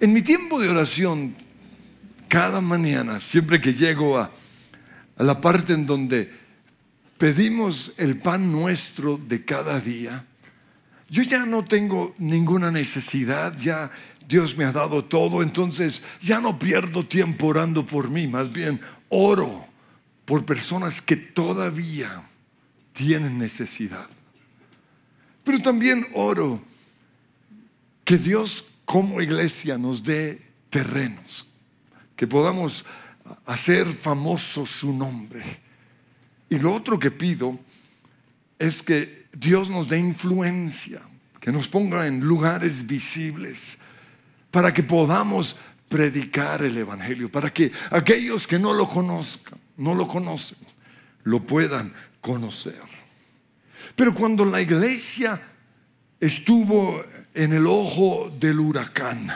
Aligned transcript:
En 0.00 0.14
mi 0.14 0.22
tiempo 0.22 0.58
de 0.58 0.70
oración, 0.70 1.34
cada 2.26 2.62
mañana, 2.62 3.20
siempre 3.20 3.60
que 3.60 3.74
llego 3.74 4.16
a, 4.16 4.32
la 5.18 5.42
parte 5.42 5.74
en 5.74 5.84
donde 5.84 6.32
pedimos 7.18 7.92
el 7.98 8.16
pan 8.16 8.50
nuestro 8.50 9.18
de 9.18 9.44
cada 9.44 9.78
día, 9.78 10.24
yo 11.10 11.22
ya 11.22 11.44
no 11.44 11.66
tengo 11.66 12.14
ninguna 12.16 12.70
necesidad, 12.70 13.54
ya 13.58 13.90
Dios 14.26 14.56
me 14.56 14.64
ha 14.64 14.72
dado 14.72 15.04
todo, 15.04 15.42
entonces 15.42 16.02
ya 16.22 16.40
no 16.40 16.58
pierdo 16.58 17.04
tiempo 17.04 17.48
orando 17.48 17.84
por 17.84 18.08
mí, 18.08 18.26
más 18.26 18.50
bien 18.50 18.80
oro 19.10 19.66
por 20.24 20.46
personas 20.46 21.02
que 21.02 21.16
todavía 21.16 22.22
tienen 22.94 23.38
necesidad. 23.38 24.08
Pero 25.44 25.60
también 25.60 26.06
oro 26.14 26.62
que 28.02 28.16
Dios 28.16 28.64
como 28.90 29.22
iglesia 29.22 29.78
nos 29.78 30.02
dé 30.02 30.36
terrenos, 30.68 31.46
que 32.16 32.26
podamos 32.26 32.84
hacer 33.46 33.86
famoso 33.86 34.66
su 34.66 34.92
nombre. 34.92 35.44
Y 36.48 36.58
lo 36.58 36.74
otro 36.74 36.98
que 36.98 37.12
pido 37.12 37.56
es 38.58 38.82
que 38.82 39.26
Dios 39.32 39.70
nos 39.70 39.88
dé 39.88 39.96
influencia, 39.96 41.02
que 41.38 41.52
nos 41.52 41.68
ponga 41.68 42.08
en 42.08 42.18
lugares 42.18 42.84
visibles, 42.84 43.78
para 44.50 44.74
que 44.74 44.82
podamos 44.82 45.54
predicar 45.88 46.64
el 46.64 46.76
Evangelio, 46.76 47.30
para 47.30 47.54
que 47.54 47.70
aquellos 47.92 48.44
que 48.48 48.58
no 48.58 48.72
lo 48.72 48.88
conozcan, 48.88 49.60
no 49.76 49.94
lo 49.94 50.08
conocen, 50.08 50.58
lo 51.22 51.46
puedan 51.46 51.94
conocer. 52.20 52.82
Pero 53.94 54.12
cuando 54.12 54.44
la 54.44 54.60
iglesia 54.60 55.40
estuvo 56.20 57.02
en 57.34 57.52
el 57.52 57.66
ojo 57.66 58.30
del 58.38 58.60
huracán, 58.60 59.30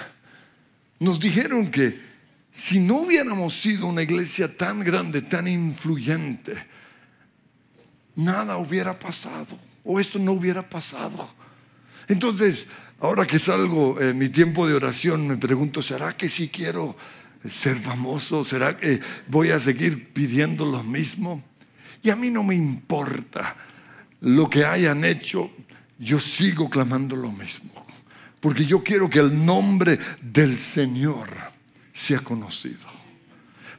nos 1.01 1.19
dijeron 1.19 1.70
que 1.70 1.98
si 2.52 2.79
no 2.79 2.98
hubiéramos 2.98 3.55
sido 3.55 3.88
una 3.88 4.02
iglesia 4.02 4.57
tan 4.57 4.85
grande, 4.85 5.23
tan 5.23 5.49
influyente, 5.49 6.54
nada 8.15 8.59
hubiera 8.59 8.96
pasado 8.99 9.59
o 9.85 9.99
esto 9.99 10.18
no 10.18 10.32
hubiera 10.32 10.63
pasado. 10.68 11.29
Entonces, 12.09 12.66
ahora 13.01 13.26
que 13.26 13.38
salgo 13.38 14.01
en 14.01 14.19
mi 14.19 14.29
tiempo 14.29 14.66
de 14.66 14.74
oración, 14.74 15.26
me 15.26 15.37
pregunto, 15.37 15.82
¿será 15.82 16.16
que 16.16 16.29
si 16.29 16.48
quiero 16.48 16.96
ser 17.45 17.76
famoso? 17.76 18.45
¿Será 18.45 18.76
que 18.76 19.01
voy 19.29 19.51
a 19.51 19.59
seguir 19.59 20.13
pidiendo 20.13 20.65
lo 20.65 20.82
mismo? 20.82 21.43
Y 22.02 22.10
a 22.10 22.16
mí 22.16 22.30
no 22.30 22.43
me 22.43 22.54
importa 22.54 23.57
lo 24.21 24.48
que 24.48 24.65
hayan 24.65 25.04
hecho, 25.04 25.51
yo 25.98 26.20
sigo 26.20 26.68
clamando 26.68 27.16
lo 27.16 27.30
mismo. 27.32 27.84
Porque 28.40 28.66
yo 28.66 28.82
quiero 28.82 29.09
que 29.09 29.20
el 29.20 29.45
nombre 29.45 29.98
del 30.20 30.59
Señor 30.59 31.30
sea 31.92 32.20
conocido. 32.20 32.86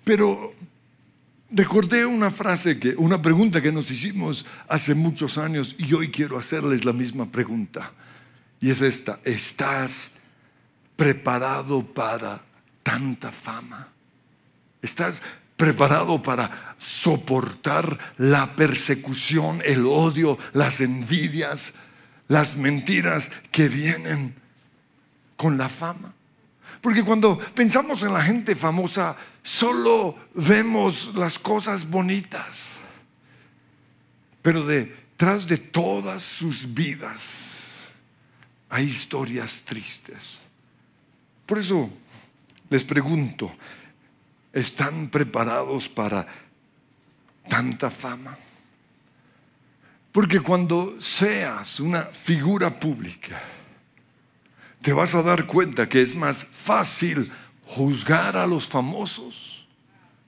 Pero 0.03 0.53
recordé 1.52 2.05
una 2.05 2.31
frase 2.31 2.80
que, 2.80 2.95
una 2.95 3.22
pregunta 3.22 3.61
que 3.61 3.72
nos 3.72 3.91
hicimos 3.91 4.45
hace 4.67 4.95
muchos 4.95 5.38
años 5.38 5.75
y 5.77 5.94
hoy 5.94 6.09
quiero 6.09 6.38
hacerles 6.38 6.83
la 6.85 6.94
misma 6.94 7.31
pregunta. 7.31 7.91
Y 8.59 8.72
es 8.72 8.81
esta, 8.81 9.19
¿estás 9.23 10.13
preparado 10.95 11.85
para 11.85 12.41
tanta 12.81 13.31
fama? 13.31 13.89
¿Estás 14.81 15.22
preparado 15.57 16.22
para 16.22 16.75
soportar 16.77 18.00
la 18.17 18.55
persecución, 18.55 19.61
el 19.63 19.85
odio, 19.85 20.38
las 20.53 20.81
envidias, 20.81 21.73
las 22.28 22.58
mentiras 22.58 23.31
que 23.52 23.70
vienen 23.70 24.36
con 25.36 25.58
la 25.58 25.70
fama. 25.70 26.14
Porque 26.81 27.04
cuando 27.04 27.38
pensamos 27.38 28.04
en 28.04 28.14
la 28.14 28.23
gente 28.23 28.56
famosa, 28.56 29.16
solo 29.44 30.16
vemos 30.34 31.14
las 31.16 31.40
cosas 31.40 31.90
bonitas. 31.90 32.78
Pero 34.41 34.64
detrás 34.64 35.47
de 35.47 35.58
todas 35.58 36.24
sus 36.24 36.74
vidas 36.74 37.91
hay 38.69 38.85
historias 38.85 39.64
tristes. 39.64 40.46
Por 41.46 41.59
eso 41.59 41.90
les 42.69 42.84
pregunto, 42.84 43.52
¿Están 44.56 45.09
preparados 45.09 45.90
para 45.90 46.25
tanta 47.50 47.91
fama? 47.91 48.40
Porque 50.16 50.40
cuando 50.40 50.96
seas 51.02 51.81
una 51.81 52.03
figura 52.03 52.70
pública, 52.70 53.44
te 54.81 54.94
vas 54.94 55.14
a 55.14 55.22
dar 55.22 55.46
cuenta 55.46 55.90
que 55.90 56.02
es 56.02 56.16
más 56.16 56.46
fácil 56.46 57.30
juzgar 57.66 58.38
a 58.38 58.48
los 58.48 58.66
famosos 58.66 59.68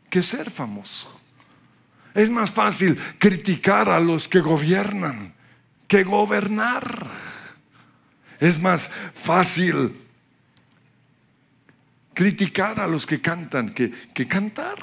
que 0.09 0.21
ser 0.21 0.51
famoso. 0.51 1.07
Es 2.13 2.29
más 2.29 2.51
fácil 2.51 2.99
criticar 3.17 3.87
a 3.87 4.01
los 4.01 4.27
que 4.27 4.41
gobiernan 4.41 5.33
que 5.87 6.03
gobernar. 6.03 7.07
Es 8.41 8.59
más 8.59 8.91
fácil 9.13 9.95
criticar 12.13 12.81
a 12.81 12.87
los 12.87 13.07
que 13.07 13.21
cantan 13.21 13.73
que, 13.73 14.27
cantar. 14.27 14.79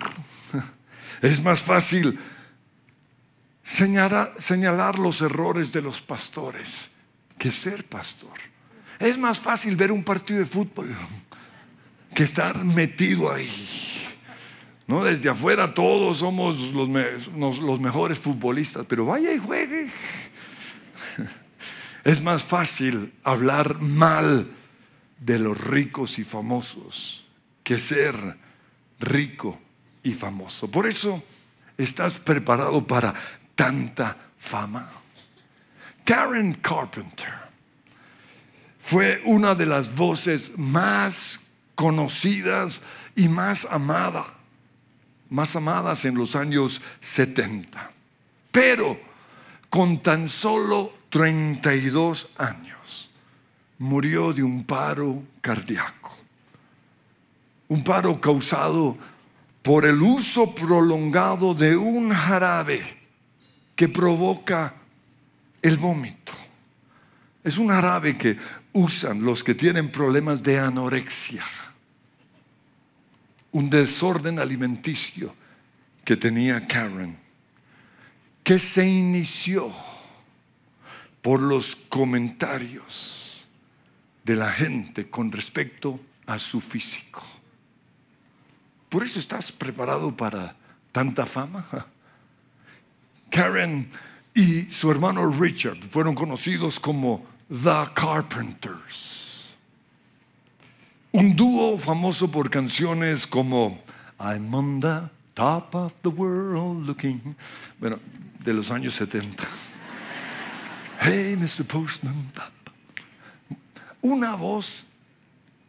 Es 1.20 1.42
más 1.42 1.60
fácil 1.60 2.18
señalar, 3.64 4.98
los 4.98 5.22
errores 5.22 5.72
de 5.72 5.82
los 5.82 6.00
pastores 6.02 6.90
que 7.38 7.50
ser 7.50 7.84
pastor. 7.84 8.38
Es 8.98 9.18
más 9.18 9.40
fácil 9.40 9.74
ver 9.74 9.90
un 9.90 10.04
partido 10.04 10.38
de 10.38 10.46
fútbol 10.46 10.94
que 12.14 12.22
estar 12.22 12.64
metido 12.64 13.32
ahí. 13.32 13.50
No, 14.86 15.02
desde 15.02 15.30
afuera 15.30 15.72
todos 15.72 16.18
somos 16.18 16.58
los, 16.72 16.88
los, 17.60 17.80
mejores 17.80 18.18
futbolistas, 18.18 18.86
pero 18.86 19.06
vaya 19.06 19.32
y 19.32 19.38
juegue. 19.38 19.90
Es 22.04 22.20
más 22.20 22.44
fácil 22.44 23.14
hablar 23.24 23.80
mal 23.80 24.46
de 25.20 25.38
los 25.38 25.58
ricos 25.58 26.18
y 26.18 26.24
famosos 26.24 27.24
que 27.62 27.78
ser 27.78 28.36
rico 29.00 29.58
y 30.02 30.12
famoso. 30.12 30.70
Por 30.70 30.86
eso 30.86 31.24
estás 31.78 32.20
preparado 32.20 32.86
para 32.86 33.14
tanta 33.54 34.16
fama. 34.38 34.90
Karen 36.04 36.54
Carpenter 36.54 37.32
fue 38.78 39.22
una 39.24 39.54
de 39.54 39.66
las 39.66 39.94
voces 39.94 40.58
más 40.58 41.40
conocidas 41.74 42.82
y 43.16 43.28
más 43.28 43.66
amadas, 43.70 44.26
más 45.30 45.56
amadas 45.56 46.04
en 46.04 46.16
los 46.16 46.36
años 46.36 46.82
70. 47.00 47.90
Pero 48.52 49.00
con 49.70 50.02
tan 50.02 50.28
solo 50.28 50.92
32 51.08 52.30
años 52.36 53.10
murió 53.78 54.32
de 54.32 54.42
un 54.42 54.64
paro 54.64 55.22
cardíaco 55.40 56.04
un 57.68 57.82
paro 57.82 58.20
causado 58.20 58.96
por 59.62 59.86
el 59.86 60.00
uso 60.02 60.54
prolongado 60.54 61.54
de 61.54 61.76
un 61.76 62.12
jarabe 62.12 63.03
que 63.74 63.88
provoca 63.88 64.74
el 65.62 65.76
vómito. 65.76 66.32
Es 67.42 67.58
un 67.58 67.68
jarabe 67.68 68.16
que 68.16 68.38
usan 68.72 69.24
los 69.24 69.44
que 69.44 69.54
tienen 69.54 69.90
problemas 69.90 70.42
de 70.42 70.58
anorexia, 70.58 71.44
un 73.52 73.70
desorden 73.70 74.38
alimenticio 74.38 75.34
que 76.04 76.16
tenía 76.16 76.66
Karen, 76.66 77.18
que 78.42 78.58
se 78.58 78.86
inició 78.86 79.72
por 81.22 81.40
los 81.40 81.76
comentarios 81.76 83.44
de 84.24 84.36
la 84.36 84.50
gente 84.50 85.08
con 85.08 85.32
respecto 85.32 86.00
a 86.26 86.38
su 86.38 86.60
físico. 86.60 87.22
Por 88.88 89.04
eso 89.04 89.18
estás 89.18 89.50
preparado 89.50 90.14
para 90.16 90.56
tanta 90.92 91.26
fama. 91.26 91.88
Karen 93.34 93.90
y 94.32 94.70
su 94.70 94.92
hermano 94.92 95.28
Richard 95.28 95.82
fueron 95.90 96.14
conocidos 96.14 96.78
como 96.78 97.26
The 97.48 97.90
Carpenters. 97.92 99.56
Un 101.10 101.34
dúo 101.34 101.76
famoso 101.76 102.30
por 102.30 102.48
canciones 102.48 103.26
como 103.26 103.82
I'm 104.20 104.54
on 104.54 104.78
the 104.78 105.10
top 105.34 105.74
of 105.74 105.92
the 106.02 106.10
world 106.10 106.86
looking. 106.86 107.34
Bueno, 107.80 107.98
de 108.38 108.52
los 108.52 108.70
años 108.70 108.94
70. 108.94 109.42
Hey, 111.00 111.36
Mr. 111.36 111.64
Postman. 111.64 112.30
Una 114.00 114.36
voz 114.36 114.86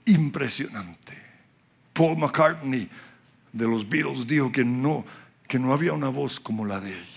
impresionante. 0.06 1.18
Paul 1.94 2.16
McCartney 2.18 2.88
de 3.52 3.68
los 3.68 3.90
Beatles 3.90 4.28
dijo 4.28 4.52
que 4.52 4.64
no, 4.64 5.04
que 5.48 5.58
no 5.58 5.74
había 5.74 5.94
una 5.94 6.10
voz 6.10 6.40
como 6.40 6.64
la 6.64 6.80
de 6.80 6.92
ella. 6.92 7.15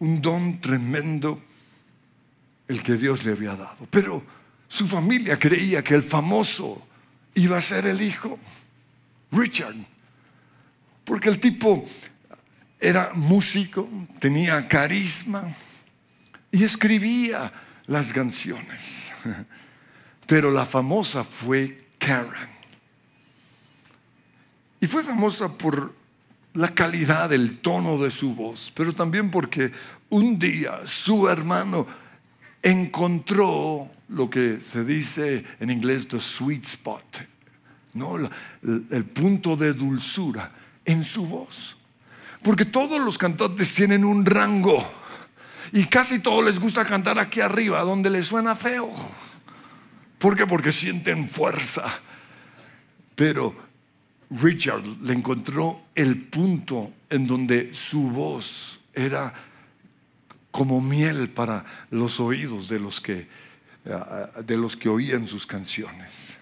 Un 0.00 0.20
don 0.20 0.60
tremendo 0.60 1.42
el 2.68 2.82
que 2.82 2.96
Dios 2.96 3.24
le 3.24 3.32
había 3.32 3.56
dado. 3.56 3.86
Pero 3.90 4.22
su 4.68 4.86
familia 4.86 5.38
creía 5.38 5.82
que 5.82 5.94
el 5.94 6.02
famoso 6.02 6.86
iba 7.34 7.58
a 7.58 7.60
ser 7.60 7.86
el 7.86 8.00
hijo, 8.00 8.38
Richard. 9.32 9.76
Porque 11.04 11.28
el 11.28 11.40
tipo 11.40 11.84
era 12.78 13.12
músico, 13.14 13.88
tenía 14.18 14.68
carisma 14.68 15.44
y 16.52 16.64
escribía 16.64 17.52
las 17.86 18.12
canciones. 18.12 19.12
Pero 20.26 20.52
la 20.52 20.64
famosa 20.64 21.24
fue 21.24 21.88
Karen. 21.98 22.48
Y 24.80 24.86
fue 24.86 25.02
famosa 25.02 25.48
por 25.48 25.94
la 26.54 26.74
calidad 26.74 27.28
del 27.28 27.58
tono 27.58 27.98
de 27.98 28.10
su 28.10 28.34
voz, 28.34 28.72
pero 28.74 28.92
también 28.92 29.30
porque 29.30 29.72
un 30.08 30.38
día 30.38 30.80
su 30.84 31.28
hermano 31.28 31.86
encontró 32.62 33.88
lo 34.08 34.28
que 34.28 34.60
se 34.60 34.84
dice 34.84 35.44
en 35.60 35.70
inglés 35.70 36.08
the 36.08 36.20
sweet 36.20 36.64
spot, 36.64 37.22
¿no? 37.94 38.16
el 38.62 39.04
punto 39.04 39.56
de 39.56 39.72
dulzura 39.72 40.52
en 40.84 41.04
su 41.04 41.26
voz. 41.26 41.76
Porque 42.42 42.64
todos 42.64 43.00
los 43.00 43.18
cantantes 43.18 43.74
tienen 43.74 44.04
un 44.04 44.24
rango 44.24 44.84
y 45.72 45.84
casi 45.84 46.18
todos 46.18 46.44
les 46.44 46.58
gusta 46.58 46.84
cantar 46.84 47.18
aquí 47.18 47.40
arriba, 47.40 47.82
donde 47.82 48.10
les 48.10 48.26
suena 48.26 48.54
feo. 48.54 48.90
¿Por 50.18 50.36
qué? 50.36 50.46
Porque 50.46 50.72
sienten 50.72 51.28
fuerza. 51.28 52.00
Pero 53.14 53.54
Richard 54.30 54.86
le 55.02 55.12
encontró 55.12 55.82
el 55.94 56.16
punto 56.16 56.92
en 57.08 57.26
donde 57.26 57.74
su 57.74 58.10
voz 58.10 58.80
era 58.94 59.34
como 60.50 60.80
miel 60.80 61.30
para 61.30 61.64
los 61.90 62.20
oídos 62.20 62.68
de 62.68 62.78
los 62.78 63.00
que, 63.00 63.28
eh, 63.84 63.98
de 64.44 64.56
los 64.56 64.76
que 64.76 64.88
oían 64.88 65.26
sus 65.26 65.46
canciones. 65.46 66.38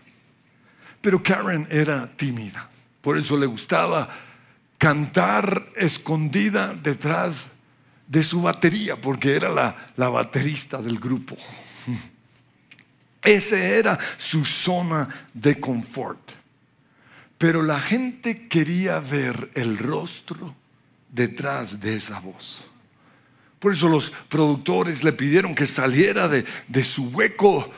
Pero 1.00 1.23
Karen 1.23 1.67
era 1.70 2.11
tímida, 2.17 2.69
por 3.00 3.17
eso 3.17 3.37
le 3.37 3.46
gustaba 3.46 4.08
cantar 4.76 5.70
escondida 5.76 6.75
detrás 6.75 7.58
de 8.06 8.23
su 8.25 8.43
batería, 8.43 8.96
porque 8.96 9.34
era 9.34 9.49
la, 9.49 9.93
la 9.96 10.08
baterista 10.08 10.81
del 10.82 10.99
grupo. 10.99 11.37
Ese 13.23 13.79
era 13.79 13.99
su 14.17 14.44
zona 14.44 15.29
de 15.34 15.58
confort. 15.61 16.38
Pero 17.38 17.62
la 17.62 17.79
gente 17.79 18.49
quería 18.49 18.99
ver 18.99 19.50
el 19.55 19.79
rostro 19.79 20.56
detrás 21.11 21.81
de 21.81 21.96
esa 21.96 22.19
voz. 22.19 22.69
Por 23.58 23.73
eso 23.73 23.88
los 23.88 24.11
productores 24.29 25.02
le 25.05 25.12
pidieron 25.12 25.55
que 25.55 25.67
saliera 25.67 26.29
de, 26.29 26.85
su 26.85 27.08
hueco 27.11 27.70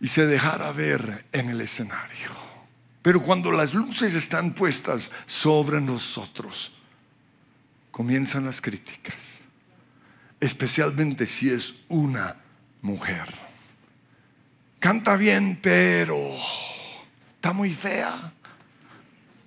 y 0.00 0.08
se 0.08 0.26
dejara 0.26 0.72
ver 0.72 1.26
en 1.32 1.50
el 1.50 1.60
escenario. 1.60 2.30
Pero 3.02 3.22
cuando 3.22 3.50
las 3.50 3.74
luces 3.74 4.14
están 4.14 4.52
puestas 4.52 5.10
sobre 5.26 5.80
nosotros, 5.80 6.72
comienzan 7.90 8.44
las 8.44 8.60
críticas, 8.60 9.40
especialmente 10.40 11.26
si 11.26 11.50
es 11.50 11.82
una 11.88 12.36
mujer. 12.82 13.28
Canta 14.80 15.16
bien, 15.16 15.58
pero 15.62 16.18
está 17.40 17.54
muy 17.54 17.72
fea, 17.72 18.34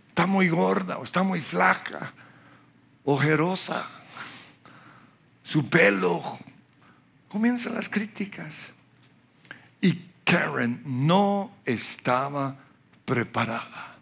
está 0.09 0.25
muy 0.25 0.49
gorda, 0.49 0.97
o 0.97 1.03
está 1.03 1.21
muy 1.21 1.41
flaca, 1.41 2.11
ojerosa 3.05 3.87
su 5.43 5.69
pelo. 5.69 6.39
Comienzan 7.29 7.75
las 7.75 7.89
críticas. 7.89 8.73
Y 9.79 10.05
Karen 10.23 10.81
no 10.83 11.51
estaba 11.65 12.55
preparada 13.05 13.95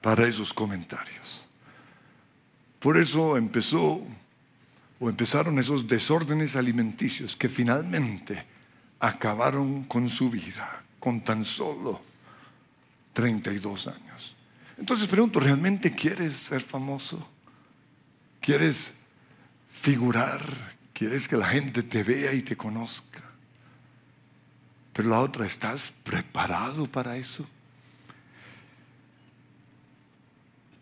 para 0.00 0.28
esos 0.28 0.54
comentarios. 0.54 1.44
Por 2.78 2.96
eso 2.96 3.36
empezó 3.36 4.06
o 5.00 5.08
empezaron 5.08 5.58
esos 5.58 5.88
desórdenes 5.88 6.54
alimenticios 6.54 7.34
que 7.34 7.48
finalmente 7.48 8.46
acabaron 9.00 9.82
con 9.82 10.08
su 10.08 10.30
vida 10.30 10.84
con 11.00 11.22
tan 11.22 11.44
solo 11.44 12.00
32 13.16 13.86
años. 13.86 14.36
Entonces 14.76 15.08
pregunto, 15.08 15.40
¿realmente 15.40 15.94
quieres 15.94 16.34
ser 16.34 16.60
famoso? 16.60 17.26
¿Quieres 18.42 19.00
figurar, 19.70 20.76
quieres 20.92 21.26
que 21.26 21.38
la 21.38 21.48
gente 21.48 21.82
te 21.82 22.02
vea 22.02 22.34
y 22.34 22.42
te 22.42 22.58
conozca. 22.58 23.22
Pero 24.92 25.08
la 25.08 25.20
otra, 25.20 25.46
¿estás 25.46 25.94
preparado 26.04 26.84
para 26.92 27.16
eso? 27.16 27.46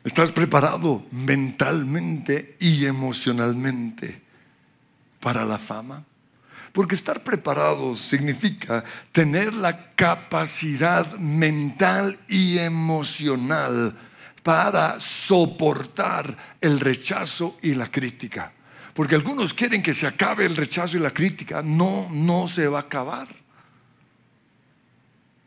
¿Estás 0.02 0.32
preparado 0.32 1.06
mentalmente 1.12 2.56
y 2.58 2.84
emocionalmente 2.86 4.22
para 5.20 5.44
la 5.44 5.58
fama? 5.58 6.04
Porque 6.74 6.96
estar 6.96 7.22
preparado 7.22 7.94
significa 7.94 8.82
tener 9.12 9.54
la 9.54 9.94
capacidad 9.94 11.06
mental 11.18 12.18
y 12.26 12.58
emocional 12.58 13.96
para 14.42 15.00
soportar 15.00 16.36
el 16.60 16.80
rechazo 16.80 17.58
y 17.62 17.76
la 17.76 17.86
crítica. 17.86 18.50
Porque 18.92 19.14
algunos 19.14 19.54
quieren 19.54 19.84
que 19.84 19.94
se 19.94 20.08
acabe 20.08 20.46
el 20.46 20.56
rechazo 20.56 20.96
y 20.96 21.00
la 21.00 21.12
crítica. 21.12 21.62
No, 21.62 22.08
no 22.10 22.48
se 22.48 22.66
va 22.66 22.78
a 22.78 22.82
acabar. 22.82 23.28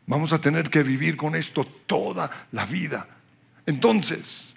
Vamos 0.06 0.32
a 0.32 0.40
tener 0.40 0.70
que 0.70 0.82
vivir 0.82 1.18
con 1.18 1.36
esto 1.36 1.62
toda 1.62 2.30
la 2.52 2.64
vida. 2.64 3.06
Entonces, 3.66 4.56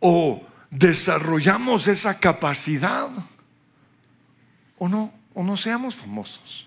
o 0.00 0.42
desarrollamos 0.70 1.88
esa 1.88 2.18
capacidad 2.18 3.10
o 4.78 4.88
no, 4.88 5.12
o 5.34 5.42
no 5.42 5.56
seamos 5.56 5.96
famosos, 5.96 6.66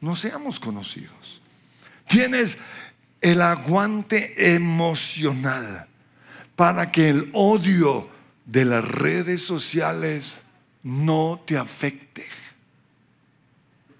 no 0.00 0.16
seamos 0.16 0.58
conocidos. 0.58 1.40
Tienes 2.08 2.58
el 3.20 3.42
aguante 3.42 4.54
emocional 4.54 5.86
para 6.56 6.90
que 6.90 7.10
el 7.10 7.30
odio 7.34 8.08
de 8.46 8.64
las 8.64 8.84
redes 8.84 9.42
sociales 9.42 10.40
no 10.82 11.42
te 11.46 11.58
afecte. 11.58 12.26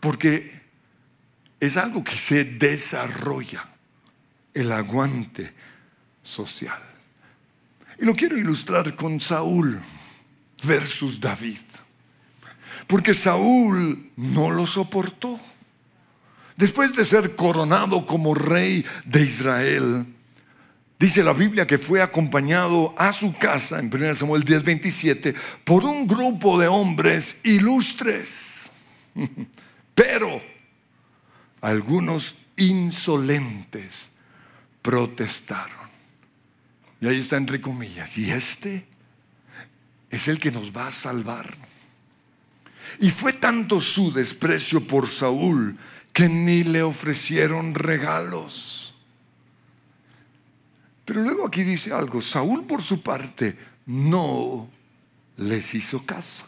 Porque 0.00 0.62
es 1.60 1.76
algo 1.76 2.02
que 2.02 2.16
se 2.16 2.44
desarrolla, 2.44 3.68
el 4.54 4.72
aguante 4.72 5.52
social. 6.22 6.80
Y 8.00 8.04
lo 8.04 8.14
quiero 8.14 8.38
ilustrar 8.38 8.94
con 8.96 9.20
Saúl 9.20 9.80
versus 10.62 11.20
David. 11.20 11.58
Porque 12.88 13.14
Saúl 13.14 14.10
no 14.16 14.50
lo 14.50 14.66
soportó. 14.66 15.38
Después 16.56 16.92
de 16.96 17.04
ser 17.04 17.36
coronado 17.36 18.04
como 18.04 18.34
rey 18.34 18.84
de 19.04 19.22
Israel, 19.22 20.06
Dice 20.98 21.22
la 21.22 21.32
Biblia 21.32 21.64
que 21.64 21.78
fue 21.78 22.02
acompañado 22.02 22.92
a 22.98 23.12
su 23.12 23.32
casa 23.38 23.78
en 23.78 23.94
1 23.94 24.16
Samuel 24.16 24.42
10, 24.42 24.64
27 24.64 25.34
por 25.64 25.84
un 25.84 26.08
grupo 26.08 26.58
de 26.58 26.66
hombres 26.66 27.36
ilustres, 27.44 28.70
pero 29.94 30.42
algunos 31.60 32.34
insolentes 32.56 34.10
protestaron. 34.82 35.88
Y 37.00 37.06
ahí 37.06 37.20
está 37.20 37.36
entre 37.36 37.60
comillas, 37.60 38.18
y 38.18 38.32
este 38.32 38.84
es 40.10 40.26
el 40.26 40.40
que 40.40 40.50
nos 40.50 40.76
va 40.76 40.88
a 40.88 40.92
salvar. 40.92 41.67
Y 42.98 43.10
fue 43.10 43.32
tanto 43.32 43.80
su 43.80 44.12
desprecio 44.12 44.86
por 44.86 45.06
Saúl 45.08 45.78
que 46.12 46.28
ni 46.28 46.64
le 46.64 46.82
ofrecieron 46.82 47.74
regalos. 47.74 48.94
Pero 51.04 51.22
luego 51.22 51.46
aquí 51.46 51.62
dice 51.62 51.92
algo, 51.92 52.20
Saúl 52.20 52.64
por 52.66 52.82
su 52.82 53.02
parte 53.02 53.56
no 53.86 54.68
les 55.36 55.74
hizo 55.74 56.04
caso. 56.04 56.44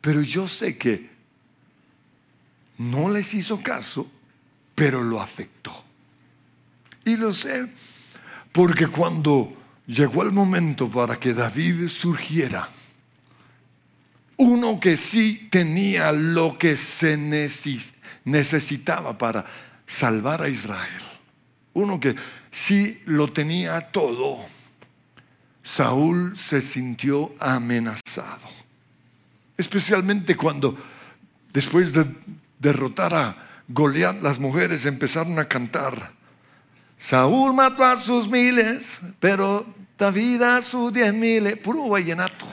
Pero 0.00 0.22
yo 0.22 0.46
sé 0.46 0.76
que 0.76 1.10
no 2.78 3.08
les 3.08 3.34
hizo 3.34 3.62
caso, 3.62 4.10
pero 4.74 5.02
lo 5.02 5.20
afectó. 5.20 5.84
Y 7.04 7.16
lo 7.16 7.32
sé 7.32 7.68
porque 8.52 8.88
cuando 8.88 9.52
llegó 9.86 10.22
el 10.22 10.32
momento 10.32 10.90
para 10.90 11.18
que 11.18 11.34
David 11.34 11.88
surgiera, 11.88 12.68
uno 14.40 14.80
que 14.80 14.96
sí 14.96 15.48
tenía 15.50 16.12
lo 16.12 16.58
que 16.58 16.76
se 16.76 17.16
necesitaba 18.24 19.16
para 19.16 19.44
salvar 19.86 20.42
a 20.42 20.48
Israel, 20.48 21.02
uno 21.74 22.00
que 22.00 22.14
si 22.50 23.00
lo 23.04 23.28
tenía 23.32 23.80
todo, 23.92 24.38
Saúl 25.62 26.36
se 26.36 26.60
sintió 26.60 27.34
amenazado. 27.38 28.48
Especialmente 29.56 30.36
cuando 30.36 30.76
después 31.52 31.92
de 31.92 32.06
derrotar 32.58 33.14
a 33.14 33.46
Goliat, 33.68 34.22
las 34.22 34.38
mujeres 34.38 34.86
empezaron 34.86 35.38
a 35.38 35.46
cantar 35.46 36.18
Saúl 37.00 37.54
mató 37.54 37.82
a 37.82 37.96
sus 37.96 38.28
miles, 38.28 39.00
pero 39.18 39.64
David 39.96 40.42
a 40.42 40.62
sus 40.62 40.92
diez 40.92 41.14
miles. 41.14 41.56
Puro 41.56 41.88
vallenato. 41.88 42.46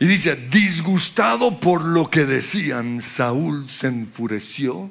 Y 0.00 0.06
dice, 0.06 0.36
disgustado 0.36 1.58
por 1.58 1.84
lo 1.84 2.08
que 2.08 2.24
decían, 2.24 3.00
Saúl 3.00 3.68
se 3.68 3.88
enfureció 3.88 4.90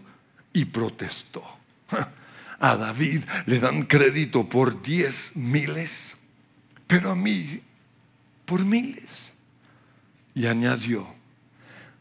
y 0.54 0.66
protestó. 0.66 1.44
A 2.60 2.76
David 2.76 3.24
le 3.46 3.60
dan 3.60 3.84
crédito 3.84 4.50
por 4.50 4.82
diez 4.82 5.36
miles, 5.36 6.16
pero 6.88 7.12
a 7.12 7.16
mí 7.16 7.62
por 8.46 8.66
miles. 8.66 9.32
Y 10.34 10.48
añadió, 10.48 11.08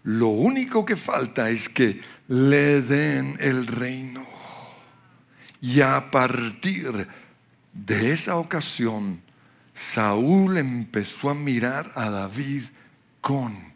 lo 0.02 0.28
único 0.28 0.86
que 0.86 0.96
falta 0.96 1.50
es 1.50 1.68
que 1.68 2.00
le 2.28 2.80
den 2.80 3.36
el 3.38 3.66
reino. 3.66 4.26
Y 5.60 5.82
a 5.82 6.10
partir 6.10 7.06
de 7.74 8.12
esa 8.12 8.36
ocasión, 8.36 9.20
Saúl 9.74 10.56
empezó 10.56 11.28
a 11.28 11.34
mirar 11.34 11.92
a 11.94 12.08
David 12.08 12.62
con 13.26 13.74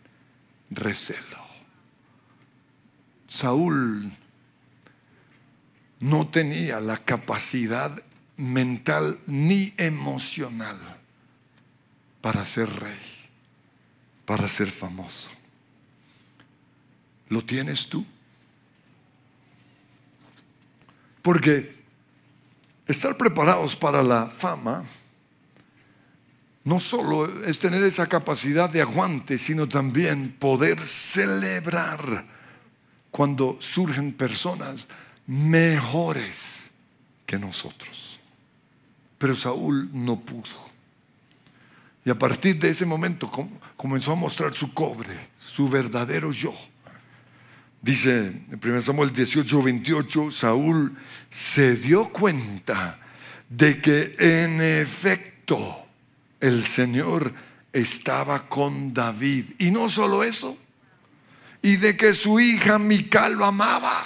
recelo. 0.71 1.45
Saúl 3.27 4.13
no 5.99 6.29
tenía 6.29 6.79
la 6.79 6.99
capacidad 6.99 8.01
mental 8.37 9.19
ni 9.27 9.75
emocional 9.77 10.79
para 12.21 12.45
ser 12.45 12.71
rey, 12.71 13.01
para 14.25 14.49
ser 14.49 14.71
famoso. 14.71 15.31
¿Lo 17.29 17.45
tienes 17.45 17.89
tú? 17.89 18.07
Porque 21.23 21.75
estar 22.87 23.17
preparados 23.17 23.75
para 23.75 24.05
la 24.05 24.27
fama 24.27 24.85
no 26.65 26.79
solo 26.79 27.45
es 27.45 27.59
tener 27.59 27.83
esa 27.83 28.07
capacidad 28.07 28.69
de 28.69 28.83
aguante, 28.83 29.39
sino 29.39 29.69
también 29.69 30.37
poder 30.39 30.85
celebrar 30.85 32.27
cuando 33.11 33.57
surgen 33.61 34.13
personas 34.13 34.89
mejores 35.27 36.71
que 37.25 37.39
nosotros. 37.39 38.21
Pero 39.19 39.35
Saúl 39.35 39.89
no 39.93 40.21
pudo. 40.21 40.71
Y 42.05 42.11
a 42.11 42.19
partir 42.19 42.59
de 42.59 42.71
ese 42.71 42.87
momento 42.87 43.31
comenzó 43.77 44.13
a 44.13 44.17
mostrar 44.17 44.55
su 44.55 44.73
cobre, 44.73 45.17
su 45.39 45.69
verdadero 45.69 46.33
yo. 46.33 46.55
Dice 47.83 48.27
en 48.27 48.61
1 48.63 48.83
Samuel 48.83 49.13
18, 49.13 49.63
28, 49.63 50.31
Saúl 50.31 50.97
se 51.31 51.77
dio 51.77 52.11
cuenta 52.11 52.99
de 53.49 53.81
que 53.81 54.17
en 54.19 54.61
efecto 54.61 55.80
el 56.41 56.65
Señor 56.65 57.33
estaba 57.73 58.49
con 58.49 58.93
David. 58.93 59.53
Y 59.59 59.71
no 59.71 59.89
solo 59.89 60.25
eso, 60.25 60.59
y 61.63 61.77
de 61.77 61.97
que 61.97 62.15
su 62.15 62.41
hija 62.41 62.79
Mical 62.79 63.35
lo 63.35 63.45
amaba. 63.45 64.03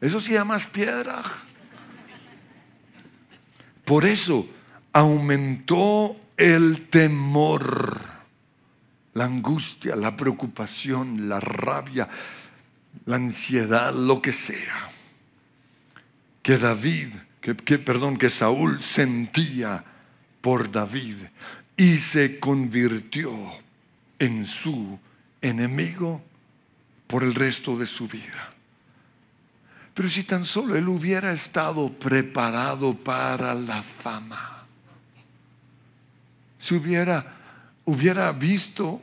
Eso 0.00 0.20
sí 0.20 0.34
más 0.44 0.66
piedra. 0.66 1.22
Por 3.84 4.04
eso 4.04 4.48
aumentó 4.92 6.16
el 6.36 6.88
temor, 6.88 8.00
la 9.14 9.24
angustia, 9.24 9.96
la 9.96 10.16
preocupación, 10.16 11.28
la 11.28 11.38
rabia, 11.38 12.08
la 13.04 13.16
ansiedad, 13.16 13.92
lo 13.92 14.22
que 14.22 14.32
sea, 14.32 14.90
que 16.42 16.56
David, 16.56 17.08
que, 17.40 17.78
perdón, 17.78 18.16
que 18.16 18.30
Saúl 18.30 18.80
sentía 18.80 19.84
por 20.40 20.70
David 20.70 21.16
y 21.76 21.96
se 21.98 22.38
convirtió 22.38 23.32
en 24.18 24.44
su 24.44 24.98
enemigo 25.40 26.22
por 27.06 27.24
el 27.24 27.34
resto 27.34 27.76
de 27.76 27.86
su 27.86 28.06
vida. 28.06 28.52
Pero 29.94 30.08
si 30.08 30.24
tan 30.24 30.44
solo 30.44 30.76
él 30.76 30.88
hubiera 30.88 31.32
estado 31.32 31.92
preparado 31.92 32.94
para 32.94 33.54
la 33.54 33.82
fama, 33.82 34.64
si 36.58 36.74
hubiera, 36.74 37.34
hubiera 37.86 38.30
visto 38.32 39.00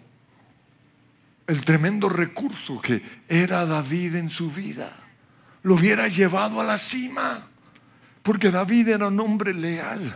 el 1.48 1.66
tremendo 1.66 2.10
recurso 2.10 2.80
que 2.82 3.02
era 3.28 3.66
David 3.66 4.16
en 4.16 4.30
su 4.30 4.52
vida, 4.52 4.96
lo 5.64 5.76
hubiera 5.76 6.08
llevado 6.08 6.62
a 6.62 6.64
la 6.64 6.78
cima, 6.78 7.48
porque 8.22 8.52
David 8.52 8.90
era 8.90 9.08
un 9.08 9.20
hombre 9.20 9.54
leal. 9.54 10.16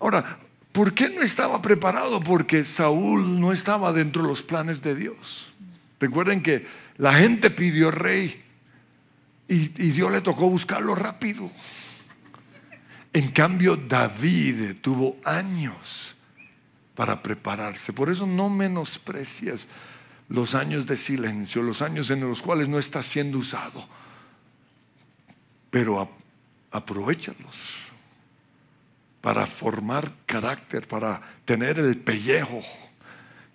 Ahora, 0.00 0.38
¿por 0.72 0.94
qué 0.94 1.08
no 1.08 1.22
estaba 1.22 1.60
preparado? 1.60 2.20
Porque 2.20 2.64
Saúl 2.64 3.40
no 3.40 3.52
estaba 3.52 3.92
dentro 3.92 4.22
de 4.22 4.28
los 4.28 4.42
planes 4.42 4.82
de 4.82 4.94
Dios. 4.94 5.52
Recuerden 6.00 6.42
que 6.42 6.66
la 6.96 7.14
gente 7.14 7.50
pidió 7.50 7.90
rey 7.90 8.44
y, 9.48 9.68
Dios 9.68 10.12
le 10.12 10.20
tocó 10.20 10.48
buscarlo 10.50 10.94
rápido. 10.94 11.50
En 13.12 13.30
cambio, 13.30 13.76
David 13.76 14.76
tuvo 14.80 15.16
años 15.24 16.14
para 16.94 17.22
prepararse. 17.22 17.92
Por 17.92 18.10
eso 18.10 18.26
no 18.26 18.50
menosprecias 18.50 19.66
los 20.28 20.54
años 20.54 20.86
de 20.86 20.96
silencio, 20.96 21.62
los 21.62 21.80
años 21.80 22.10
en 22.10 22.20
los 22.20 22.42
cuales 22.42 22.68
no 22.68 22.78
está 22.78 23.02
siendo 23.02 23.38
usado. 23.38 23.88
Pero 25.70 26.10
aprovechalos 26.70 27.87
para 29.20 29.46
formar 29.46 30.12
carácter, 30.26 30.86
para 30.86 31.20
tener 31.44 31.78
el 31.78 31.96
pellejo 31.96 32.60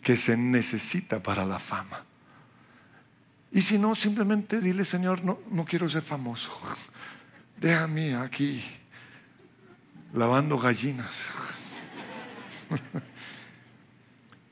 que 0.01 0.17
se 0.17 0.35
necesita 0.35 1.21
para 1.21 1.45
la 1.45 1.59
fama. 1.59 2.03
Y 3.51 3.61
si 3.61 3.77
no, 3.77 3.95
simplemente 3.95 4.59
dile, 4.59 4.83
Señor, 4.83 5.23
no, 5.23 5.39
no 5.51 5.63
quiero 5.63 5.87
ser 5.87 6.01
famoso. 6.01 6.51
Déjame 7.57 8.15
aquí 8.15 8.63
lavando 10.13 10.57
gallinas. 10.57 11.29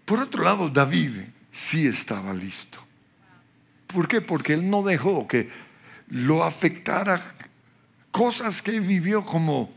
Por 0.06 0.20
otro 0.20 0.44
lado, 0.44 0.70
David 0.70 1.22
sí 1.50 1.88
estaba 1.88 2.34
listo. 2.34 2.80
¿Por 3.88 4.08
qué? 4.08 4.22
Porque 4.22 4.54
él 4.54 4.70
no 4.70 4.84
dejó 4.84 5.28
que 5.28 5.50
lo 6.08 6.44
afectara 6.44 7.22
cosas 8.12 8.62
que 8.62 8.80
vivió 8.80 9.26
como 9.26 9.74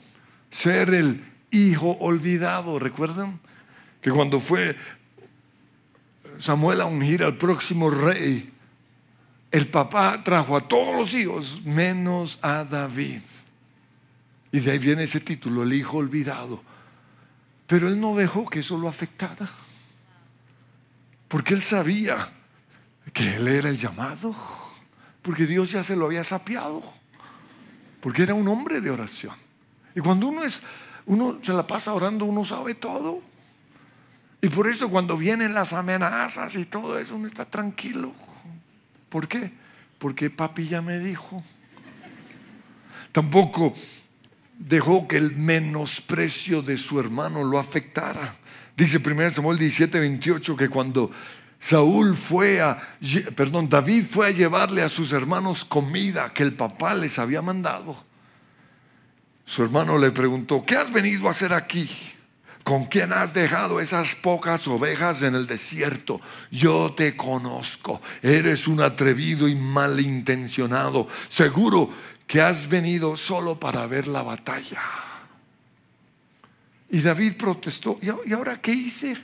ser 0.54 0.94
el 0.94 1.24
hijo 1.50 1.96
olvidado. 1.98 2.78
¿Recuerdan? 2.78 3.40
Que 4.00 4.10
cuando 4.10 4.38
fue 4.38 4.76
Samuel 6.38 6.80
a 6.80 6.86
ungir 6.86 7.24
al 7.24 7.36
próximo 7.36 7.90
rey, 7.90 8.52
el 9.50 9.66
papá 9.66 10.22
trajo 10.22 10.56
a 10.56 10.68
todos 10.68 10.96
los 10.96 11.14
hijos 11.14 11.62
menos 11.64 12.38
a 12.40 12.64
David. 12.64 13.22
Y 14.52 14.60
de 14.60 14.70
ahí 14.70 14.78
viene 14.78 15.02
ese 15.02 15.18
título, 15.18 15.64
el 15.64 15.72
hijo 15.72 15.96
olvidado. 15.96 16.62
Pero 17.66 17.88
él 17.88 18.00
no 18.00 18.14
dejó 18.14 18.44
que 18.44 18.60
eso 18.60 18.78
lo 18.78 18.88
afectara. 18.88 19.48
Porque 21.26 21.54
él 21.54 21.62
sabía 21.62 22.28
que 23.12 23.36
él 23.36 23.48
era 23.48 23.68
el 23.68 23.76
llamado. 23.76 24.36
Porque 25.20 25.46
Dios 25.46 25.72
ya 25.72 25.82
se 25.82 25.96
lo 25.96 26.06
había 26.06 26.22
sapiado. 26.22 26.80
Porque 28.00 28.22
era 28.22 28.34
un 28.34 28.46
hombre 28.46 28.80
de 28.80 28.90
oración. 28.90 29.43
Y 29.94 30.00
cuando 30.00 30.28
uno 30.28 30.44
es, 30.44 30.62
uno 31.06 31.38
se 31.42 31.52
la 31.52 31.66
pasa 31.66 31.92
orando, 31.92 32.24
uno 32.24 32.44
sabe 32.44 32.74
todo. 32.74 33.20
Y 34.40 34.48
por 34.48 34.68
eso 34.68 34.88
cuando 34.90 35.16
vienen 35.16 35.54
las 35.54 35.72
amenazas 35.72 36.54
y 36.56 36.66
todo 36.66 36.98
eso, 36.98 37.16
uno 37.16 37.26
está 37.26 37.44
tranquilo. 37.44 38.12
¿Por 39.08 39.28
qué? 39.28 39.52
Porque 39.98 40.28
papi 40.28 40.68
ya 40.68 40.82
me 40.82 40.98
dijo. 40.98 41.42
Tampoco 43.12 43.74
dejó 44.58 45.06
que 45.08 45.16
el 45.16 45.36
menosprecio 45.36 46.62
de 46.62 46.76
su 46.76 47.00
hermano 47.00 47.44
lo 47.44 47.58
afectara. 47.58 48.36
Dice 48.76 48.98
1 48.98 49.30
Samuel 49.30 49.58
17, 49.58 50.00
28 50.00 50.56
que 50.56 50.68
cuando 50.68 51.10
Saúl 51.58 52.14
fue 52.14 52.60
a, 52.60 52.76
perdón, 53.36 53.68
David 53.68 54.04
fue 54.04 54.26
a 54.26 54.30
llevarle 54.30 54.82
a 54.82 54.88
sus 54.88 55.12
hermanos 55.12 55.64
comida 55.64 56.34
que 56.34 56.42
el 56.42 56.52
papá 56.52 56.94
les 56.94 57.18
había 57.18 57.40
mandado. 57.40 57.96
Su 59.44 59.62
hermano 59.62 59.98
le 59.98 60.10
preguntó, 60.10 60.64
¿qué 60.64 60.76
has 60.76 60.92
venido 60.92 61.28
a 61.28 61.32
hacer 61.32 61.52
aquí? 61.52 61.88
¿Con 62.64 62.86
quién 62.86 63.12
has 63.12 63.34
dejado 63.34 63.78
esas 63.78 64.14
pocas 64.14 64.66
ovejas 64.68 65.22
en 65.22 65.34
el 65.34 65.46
desierto? 65.46 66.20
Yo 66.50 66.94
te 66.96 67.14
conozco. 67.14 68.00
Eres 68.22 68.66
un 68.66 68.80
atrevido 68.80 69.48
y 69.48 69.54
malintencionado. 69.54 71.06
Seguro 71.28 71.90
que 72.26 72.40
has 72.40 72.68
venido 72.68 73.18
solo 73.18 73.60
para 73.60 73.86
ver 73.86 74.08
la 74.08 74.22
batalla. 74.22 74.80
Y 76.88 77.00
David 77.00 77.34
protestó. 77.36 77.98
¿Y 78.00 78.32
ahora 78.32 78.58
qué 78.62 78.72
hice? 78.72 79.18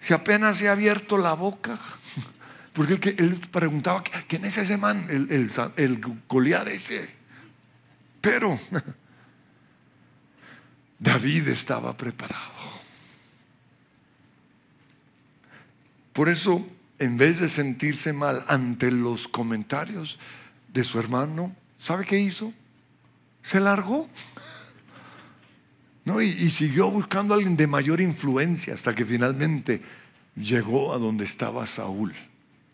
Si 0.00 0.12
apenas 0.12 0.62
ha 0.62 0.72
abierto 0.72 1.18
la 1.18 1.34
boca. 1.34 1.78
Porque 2.72 3.14
él, 3.18 3.40
preguntaba, 3.52 4.02
¿quién 4.26 4.44
es 4.44 4.58
ese 4.58 4.76
man? 4.76 5.06
El, 5.08 5.30
el, 5.30 5.50
el 5.76 6.00
Goliat 6.28 6.66
ese. 6.68 7.15
Pero 8.26 8.58
David 10.98 11.46
estaba 11.46 11.96
preparado. 11.96 12.42
Por 16.12 16.28
eso, 16.28 16.66
en 16.98 17.18
vez 17.18 17.38
de 17.38 17.48
sentirse 17.48 18.12
mal 18.12 18.44
ante 18.48 18.90
los 18.90 19.28
comentarios 19.28 20.18
de 20.72 20.82
su 20.82 20.98
hermano, 20.98 21.54
¿sabe 21.78 22.04
qué 22.04 22.18
hizo? 22.18 22.52
Se 23.44 23.60
largó. 23.60 24.08
No, 26.04 26.20
y, 26.20 26.30
y, 26.30 26.50
siguió 26.50 26.90
buscando 26.90 27.32
a 27.32 27.36
alguien 27.36 27.56
de 27.56 27.68
mayor 27.68 28.00
influencia 28.00 28.74
hasta 28.74 28.92
que 28.92 29.04
finalmente 29.04 29.82
llegó 30.34 30.92
a 30.92 30.98
donde 30.98 31.24
estaba 31.24 31.64
Saúl. 31.64 32.12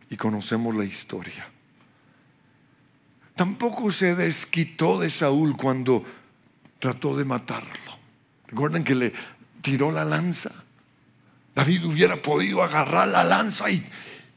Y 0.08 0.16
conocemos 0.16 0.74
la 0.74 0.86
historia. 0.86 1.46
Tampoco 3.34 3.90
se 3.92 4.14
desquitó 4.14 5.00
de 5.00 5.10
Saúl 5.10 5.56
cuando 5.56 6.04
trató 6.78 7.16
de 7.16 7.24
matarlo. 7.24 7.98
Recuerden 8.46 8.84
que 8.84 8.94
le 8.94 9.12
tiró 9.62 9.90
la 9.90 10.04
lanza. 10.04 10.50
David 11.54 11.84
hubiera 11.84 12.20
podido 12.20 12.62
agarrar 12.62 13.08
la 13.08 13.24
lanza 13.24 13.70
y, 13.70 13.86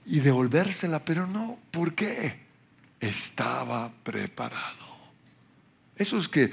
y 0.05 0.19
devolvérsela, 0.19 1.03
pero 1.03 1.27
no. 1.27 1.57
¿Por 1.71 1.93
qué? 1.93 2.45
Estaba 2.99 3.91
preparado. 4.03 4.85
Esos 5.97 6.29
que 6.29 6.51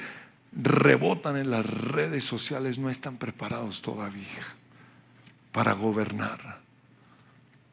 rebotan 0.52 1.36
en 1.36 1.50
las 1.50 1.64
redes 1.64 2.24
sociales 2.24 2.78
no 2.78 2.90
están 2.90 3.16
preparados 3.16 3.82
todavía 3.82 4.44
para 5.52 5.72
gobernar, 5.72 6.60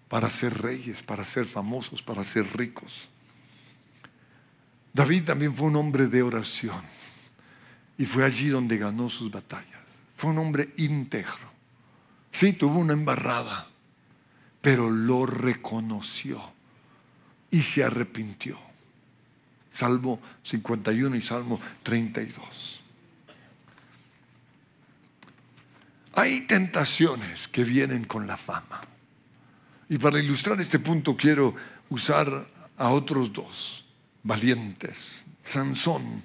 para 0.07 0.29
ser 0.29 0.61
reyes, 0.61 1.03
para 1.03 1.25
ser 1.25 1.45
famosos, 1.45 2.01
para 2.01 2.23
ser 2.23 2.45
ricos. 2.57 3.08
David 4.93 5.23
también 5.23 5.53
fue 5.53 5.67
un 5.67 5.75
hombre 5.75 6.07
de 6.07 6.21
oración 6.23 6.81
y 7.97 8.05
fue 8.05 8.23
allí 8.23 8.47
donde 8.49 8.77
ganó 8.77 9.09
sus 9.09 9.31
batallas. 9.31 9.79
Fue 10.15 10.31
un 10.31 10.37
hombre 10.39 10.73
íntegro. 10.77 11.49
Sí, 12.31 12.53
tuvo 12.53 12.79
una 12.79 12.93
embarrada, 12.93 13.67
pero 14.61 14.89
lo 14.89 15.25
reconoció 15.25 16.41
y 17.51 17.61
se 17.61 17.83
arrepintió. 17.83 18.59
Salmo 19.69 20.19
51 20.43 21.15
y 21.15 21.21
Salmo 21.21 21.59
32. 21.83 22.81
Hay 26.13 26.41
tentaciones 26.41 27.47
que 27.47 27.63
vienen 27.63 28.03
con 28.05 28.27
la 28.27 28.35
fama. 28.35 28.81
Y 29.87 29.97
para 29.97 30.19
ilustrar 30.19 30.59
este 30.59 30.79
punto 30.79 31.15
quiero 31.15 31.55
usar 31.89 32.47
a 32.77 32.89
otros 32.89 33.31
dos 33.31 33.85
valientes, 34.29 35.25
Sansón 35.41 36.23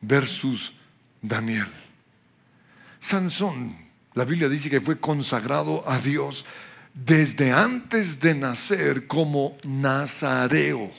versus 0.00 0.74
Daniel. 1.20 1.66
Sansón, 3.00 3.76
la 4.14 4.24
Biblia 4.24 4.48
dice 4.48 4.70
que 4.70 4.80
fue 4.80 5.00
consagrado 5.00 5.82
a 5.90 5.98
Dios 5.98 6.46
desde 6.94 7.50
antes 7.50 8.20
de 8.20 8.36
nacer 8.36 9.08
como 9.08 9.58
nazareo. 9.64 10.92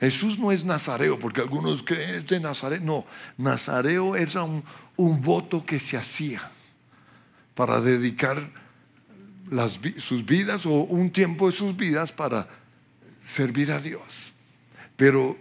Jesús 0.00 0.40
no 0.40 0.50
es 0.50 0.64
nazareo, 0.64 1.20
porque 1.20 1.40
algunos 1.40 1.84
creen 1.84 2.26
de 2.26 2.40
nazareo. 2.40 2.80
No, 2.80 3.06
nazareo 3.38 4.16
era 4.16 4.42
un, 4.42 4.64
voto 4.96 5.64
que 5.64 5.78
se 5.78 5.96
hacía 5.96 6.50
para 7.54 7.80
dedicar 7.80 8.50
sus 9.98 10.26
vidas 10.26 10.66
o 10.66 10.82
un 10.82 11.10
tiempo 11.10 11.46
de 11.46 11.52
sus 11.52 11.76
vidas 11.76 12.10
para 12.12 12.48
servir 13.20 13.70
a 13.70 13.78
Dios. 13.80 14.33
Pero 14.96 15.36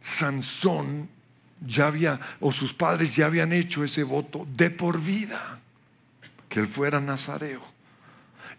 Sansón 0.00 1.08
ya 1.64 1.88
había, 1.88 2.20
o 2.40 2.52
sus 2.52 2.72
padres 2.72 3.16
ya 3.16 3.26
habían 3.26 3.52
hecho 3.52 3.84
ese 3.84 4.02
voto 4.02 4.46
de 4.52 4.70
por 4.70 5.00
vida, 5.00 5.60
que 6.48 6.60
él 6.60 6.68
fuera 6.68 7.00
nazareo. 7.00 7.62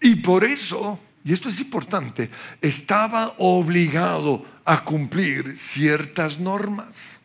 Y 0.02 0.16
por 0.16 0.44
eso, 0.44 1.00
y 1.24 1.34
esto 1.34 1.50
es 1.50 1.60
importante, 1.60 2.30
estaba 2.62 3.36
obligado 3.38 4.46
a 4.66 4.84
cumplir 4.84 5.58
ciertas 5.58 6.40
normas. 6.40 7.20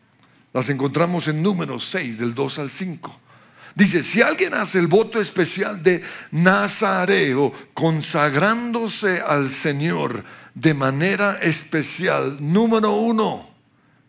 Las 0.53 0.69
encontramos 0.69 1.27
en 1.27 1.41
números 1.41 1.85
6, 1.91 2.19
del 2.19 2.33
2 2.33 2.59
al 2.59 2.71
5. 2.71 3.19
Dice, 3.75 4.03
si 4.03 4.21
alguien 4.21 4.53
hace 4.53 4.79
el 4.79 4.87
voto 4.87 5.19
especial 5.19 5.83
de 5.83 6.01
Nazareo, 6.31 7.51
consagrándose 7.73 9.19
al 9.19 9.51
Señor, 9.51 10.23
de 10.55 10.73
manera 10.73 11.37
especial. 11.41 12.37
Número 12.39 12.93
uno, 12.93 13.49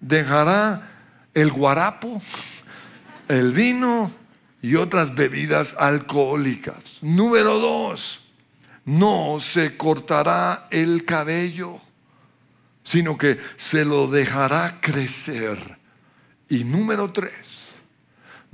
dejará 0.00 0.88
el 1.34 1.50
guarapo, 1.50 2.22
el 3.28 3.52
vino 3.52 4.10
y 4.62 4.76
otras 4.76 5.14
bebidas 5.14 5.74
alcohólicas. 5.78 6.98
Número 7.02 7.58
dos, 7.58 8.22
no 8.84 9.38
se 9.40 9.76
cortará 9.76 10.68
el 10.70 11.04
cabello, 11.04 11.80
sino 12.82 13.18
que 13.18 13.38
se 13.56 13.84
lo 13.84 14.06
dejará 14.06 14.80
crecer. 14.80 15.78
Y 16.48 16.62
número 16.62 17.10
tres, 17.12 17.65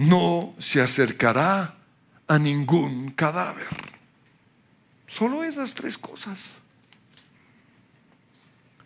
no 0.09 0.55
se 0.59 0.81
acercará 0.81 1.77
a 2.27 2.39
ningún 2.39 3.11
cadáver. 3.11 3.69
Solo 5.07 5.45
esas 5.45 5.75
tres 5.75 5.99
cosas. 5.99 6.57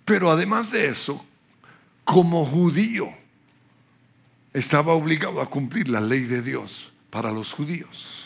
Pero 0.05 0.31
además 0.31 0.71
de 0.71 0.89
eso, 0.89 1.25
como 2.05 2.45
judío, 2.45 3.09
estaba 4.53 4.95
obligado 4.95 5.41
a 5.41 5.51
cumplir 5.51 5.89
la 5.89 6.01
ley 6.01 6.21
de 6.23 6.43
Dios 6.43 6.93
para 7.11 7.31
los 7.31 7.53
judíos. 7.53 8.25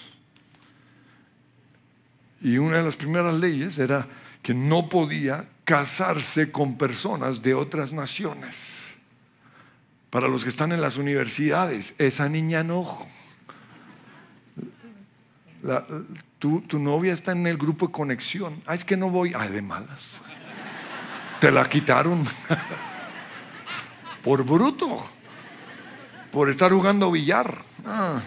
Y 2.40 2.58
una 2.58 2.78
de 2.78 2.82
las 2.82 2.96
primeras 2.96 3.34
leyes 3.34 3.78
era 3.78 4.08
que 4.42 4.54
no 4.54 4.88
podía 4.88 5.48
casarse 5.64 6.50
con 6.50 6.78
personas 6.78 7.42
de 7.42 7.54
otras 7.54 7.92
naciones. 7.92 8.89
Para 10.10 10.26
los 10.26 10.42
que 10.42 10.50
están 10.50 10.72
en 10.72 10.80
las 10.80 10.96
universidades, 10.96 11.94
esa 11.98 12.28
niña 12.28 12.64
no. 12.64 13.06
tu, 16.38 16.60
tu, 16.62 16.78
novia 16.78 17.12
está 17.12 17.32
en 17.32 17.46
el 17.46 17.56
grupo 17.56 17.86
de 17.86 17.92
conexión. 17.92 18.60
Ay, 18.66 18.78
es 18.78 18.84
que 18.84 18.96
no 18.96 19.10
voy. 19.10 19.32
Ay, 19.36 19.50
de 19.50 19.62
malas. 19.62 20.20
Te 21.40 21.50
la 21.50 21.68
quitaron 21.68 22.26
por 24.22 24.44
bruto, 24.44 25.04
por 26.30 26.50
estar 26.50 26.72
jugando 26.72 27.10
billar. 27.10 27.62
Ah. 27.86 28.20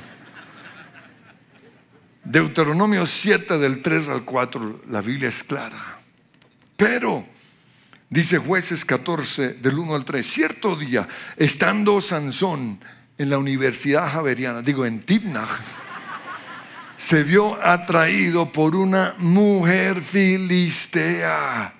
Deuteronomio 2.23 3.05
7 3.05 3.57
del 3.57 3.81
3 3.81 4.09
al 4.09 4.23
4, 4.23 4.83
la 4.89 5.01
Biblia 5.01 5.27
es 5.29 5.43
clara. 5.43 5.99
Pero, 6.77 7.25
dice 8.13 8.37
jueces 8.37 8.85
14 8.85 9.55
del 9.55 9.79
1 9.79 9.95
al 9.95 10.05
3, 10.05 10.25
cierto 10.25 10.75
día, 10.75 11.07
estando 11.35 11.99
Sansón 11.99 12.79
en 13.17 13.29
la 13.29 13.39
Universidad 13.39 14.11
Javeriana, 14.11 14.61
digo 14.61 14.85
en 14.85 15.01
Tibnach, 15.01 15.49
se 16.95 17.23
vio 17.23 17.61
atraído 17.65 18.51
por 18.51 18.75
una 18.75 19.15
mujer 19.17 19.99
filistea 20.01 21.73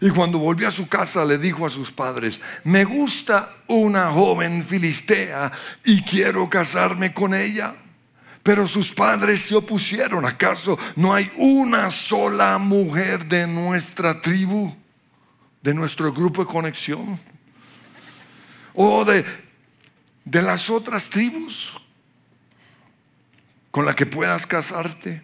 y 0.00 0.10
cuando 0.10 0.38
volvió 0.38 0.68
a 0.68 0.72
su 0.72 0.88
casa 0.88 1.24
le 1.24 1.38
dijo 1.38 1.64
a 1.64 1.70
sus 1.70 1.90
padres, 1.90 2.40
me 2.64 2.84
gusta 2.84 3.56
una 3.66 4.10
joven 4.10 4.62
filistea 4.62 5.50
y 5.84 6.02
quiero 6.02 6.50
casarme 6.50 7.14
con 7.14 7.34
ella. 7.34 7.74
Pero 8.42 8.68
sus 8.68 8.92
padres 8.92 9.42
se 9.42 9.56
opusieron. 9.56 10.24
¿Acaso 10.24 10.78
no 10.94 11.12
hay 11.12 11.32
una 11.36 11.90
sola 11.90 12.58
mujer 12.58 13.26
de 13.26 13.46
nuestra 13.46 14.20
tribu, 14.20 14.72
de 15.66 15.74
nuestro 15.74 16.12
grupo 16.12 16.44
de 16.44 16.50
conexión? 16.50 17.18
¿O 18.72 19.04
de, 19.04 19.24
de 20.24 20.42
las 20.42 20.70
otras 20.70 21.10
tribus 21.10 21.72
con 23.70 23.84
la 23.84 23.94
que 23.94 24.06
puedas 24.06 24.46
casarte? 24.46 25.22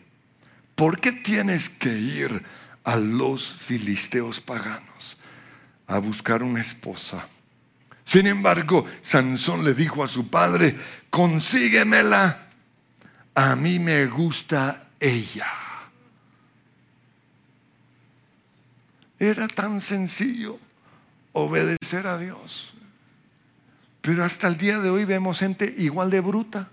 ¿Por 0.75 1.01
qué 1.01 1.13
tienes 1.13 1.71
que 1.71 1.97
ir? 1.97 2.45
a 2.85 2.97
los 2.97 3.53
filisteos 3.53 4.41
paganos 4.41 5.17
a 5.87 5.99
buscar 5.99 6.43
una 6.43 6.61
esposa. 6.61 7.29
Sin 8.05 8.27
embargo, 8.27 8.85
Sansón 9.01 9.65
le 9.65 9.75
dijo 9.75 10.03
a 10.03 10.09
su 10.09 10.29
padre, 10.29 10.77
consíguemela, 11.11 12.49
a 13.35 13.57
mí 13.57 13.79
me 13.79 14.07
gusta 14.07 14.89
ella. 14.99 15.47
Era 19.23 19.47
tan 19.47 19.81
sencillo 19.81 20.59
obedecer 21.31 22.09
a 22.09 22.19
Dios. 22.19 22.75
Pero 24.01 24.25
hasta 24.25 24.49
el 24.49 24.57
día 24.57 24.81
de 24.81 24.91
hoy 24.91 25.05
vemos 25.05 25.39
gente 25.39 25.73
igual 25.79 26.11
de 26.11 26.19
bruta. 26.19 26.69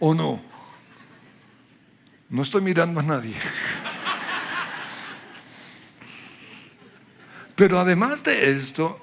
¿O 0.00 0.12
no? 0.12 0.42
No 2.28 2.42
estoy 2.42 2.60
mirando 2.60 3.00
a 3.00 3.02
nadie. 3.02 3.36
Pero 7.56 7.80
además 7.80 8.22
de 8.22 8.50
esto, 8.50 9.00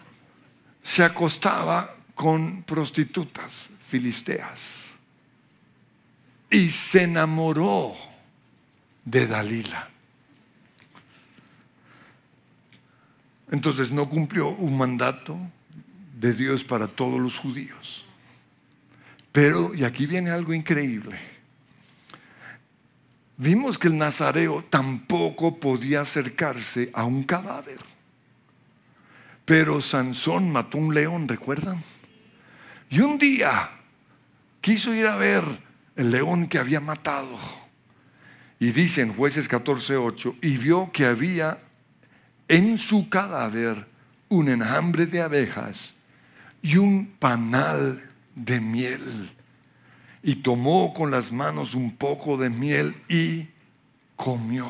se 0.84 1.04
acostaba 1.04 1.96
con 2.14 2.62
prostitutas 2.62 3.72
filisteas 3.88 4.94
y 6.52 6.70
se 6.70 7.02
enamoró 7.02 7.96
de 9.06 9.26
Dalila. 9.26 9.97
Entonces 13.50 13.92
no 13.92 14.10
cumplió 14.10 14.50
un 14.50 14.78
mandato 14.78 15.38
de 16.20 16.34
Dios 16.34 16.64
para 16.64 16.88
todos 16.88 17.20
los 17.20 17.38
judíos. 17.38 18.06
Pero, 19.32 19.74
y 19.74 19.84
aquí 19.84 20.06
viene 20.06 20.32
algo 20.32 20.54
increíble, 20.54 21.18
vimos 23.38 23.78
que 23.78 23.88
el 23.88 23.98
nazareo 23.98 24.66
tampoco 24.70 25.60
podía 25.60 26.02
acercarse 26.02 26.90
a 26.94 27.04
un 27.04 27.24
cadáver. 27.24 27.80
Pero 29.46 29.80
Sansón 29.80 30.52
mató 30.52 30.78
un 30.78 30.94
león, 30.94 31.28
¿recuerdan? 31.28 31.82
Y 32.90 33.00
un 33.00 33.18
día 33.18 33.70
quiso 34.60 34.94
ir 34.94 35.06
a 35.06 35.16
ver 35.16 35.44
el 35.96 36.12
león 36.12 36.48
que 36.48 36.60
había 36.60 36.82
matado. 36.82 37.38
Y 38.60 38.72
dice 38.72 39.02
en 39.04 39.14
jueces 39.14 39.50
14:8, 39.50 40.36
y 40.42 40.58
vio 40.58 40.92
que 40.92 41.06
había 41.06 41.60
en 42.48 42.78
su 42.78 43.10
cadáver 43.10 43.86
un 44.30 44.50
enjambre 44.50 45.06
de 45.06 45.22
abejas 45.22 45.94
y 46.62 46.78
un 46.78 47.08
panal 47.20 48.04
de 48.36 48.60
miel. 48.60 49.32
Y 50.24 50.36
tomó 50.36 50.94
con 50.94 51.12
las 51.12 51.32
manos 51.32 51.76
un 51.76 51.96
poco 51.96 52.38
de 52.38 52.50
miel 52.50 52.96
y 53.08 53.48
comió. 54.16 54.70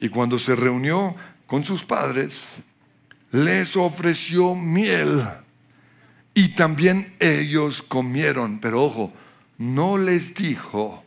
Y 0.00 0.08
cuando 0.08 0.38
se 0.38 0.56
reunió 0.56 1.14
con 1.46 1.64
sus 1.64 1.84
padres, 1.84 2.56
les 3.30 3.76
ofreció 3.76 4.54
miel 4.54 5.24
y 6.34 6.50
también 6.50 7.14
ellos 7.18 7.82
comieron, 7.82 8.60
pero 8.60 8.84
ojo, 8.84 9.12
no 9.58 9.98
les 9.98 10.34
dijo 10.34 11.02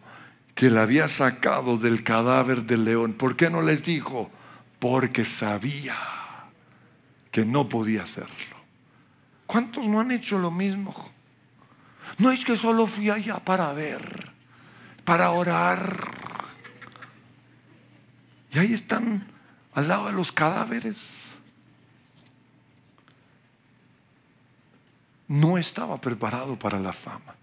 que 0.55 0.69
la 0.69 0.83
había 0.83 1.07
sacado 1.07 1.77
del 1.77 2.03
cadáver 2.03 2.63
del 2.65 2.85
león. 2.85 3.13
¿Por 3.13 3.35
qué 3.35 3.49
no 3.49 3.61
les 3.61 3.83
dijo? 3.83 4.29
Porque 4.79 5.25
sabía 5.25 5.97
que 7.31 7.45
no 7.45 7.69
podía 7.69 8.03
hacerlo. 8.03 8.57
¿Cuántos 9.45 9.87
no 9.87 9.99
han 9.99 10.11
hecho 10.11 10.37
lo 10.37 10.51
mismo? 10.51 10.93
No 12.17 12.31
es 12.31 12.45
que 12.45 12.57
solo 12.57 12.87
fui 12.87 13.09
allá 13.09 13.39
para 13.39 13.73
ver, 13.73 14.31
para 15.03 15.31
orar. 15.31 15.97
Y 18.53 18.59
ahí 18.59 18.73
están 18.73 19.27
al 19.73 19.87
lado 19.87 20.07
de 20.07 20.13
los 20.13 20.31
cadáveres. 20.31 21.31
no 25.31 25.57
estaba 25.57 25.99
preparado 25.99 26.59
para 26.59 26.77
la 26.77 26.91
fama. 26.91 27.35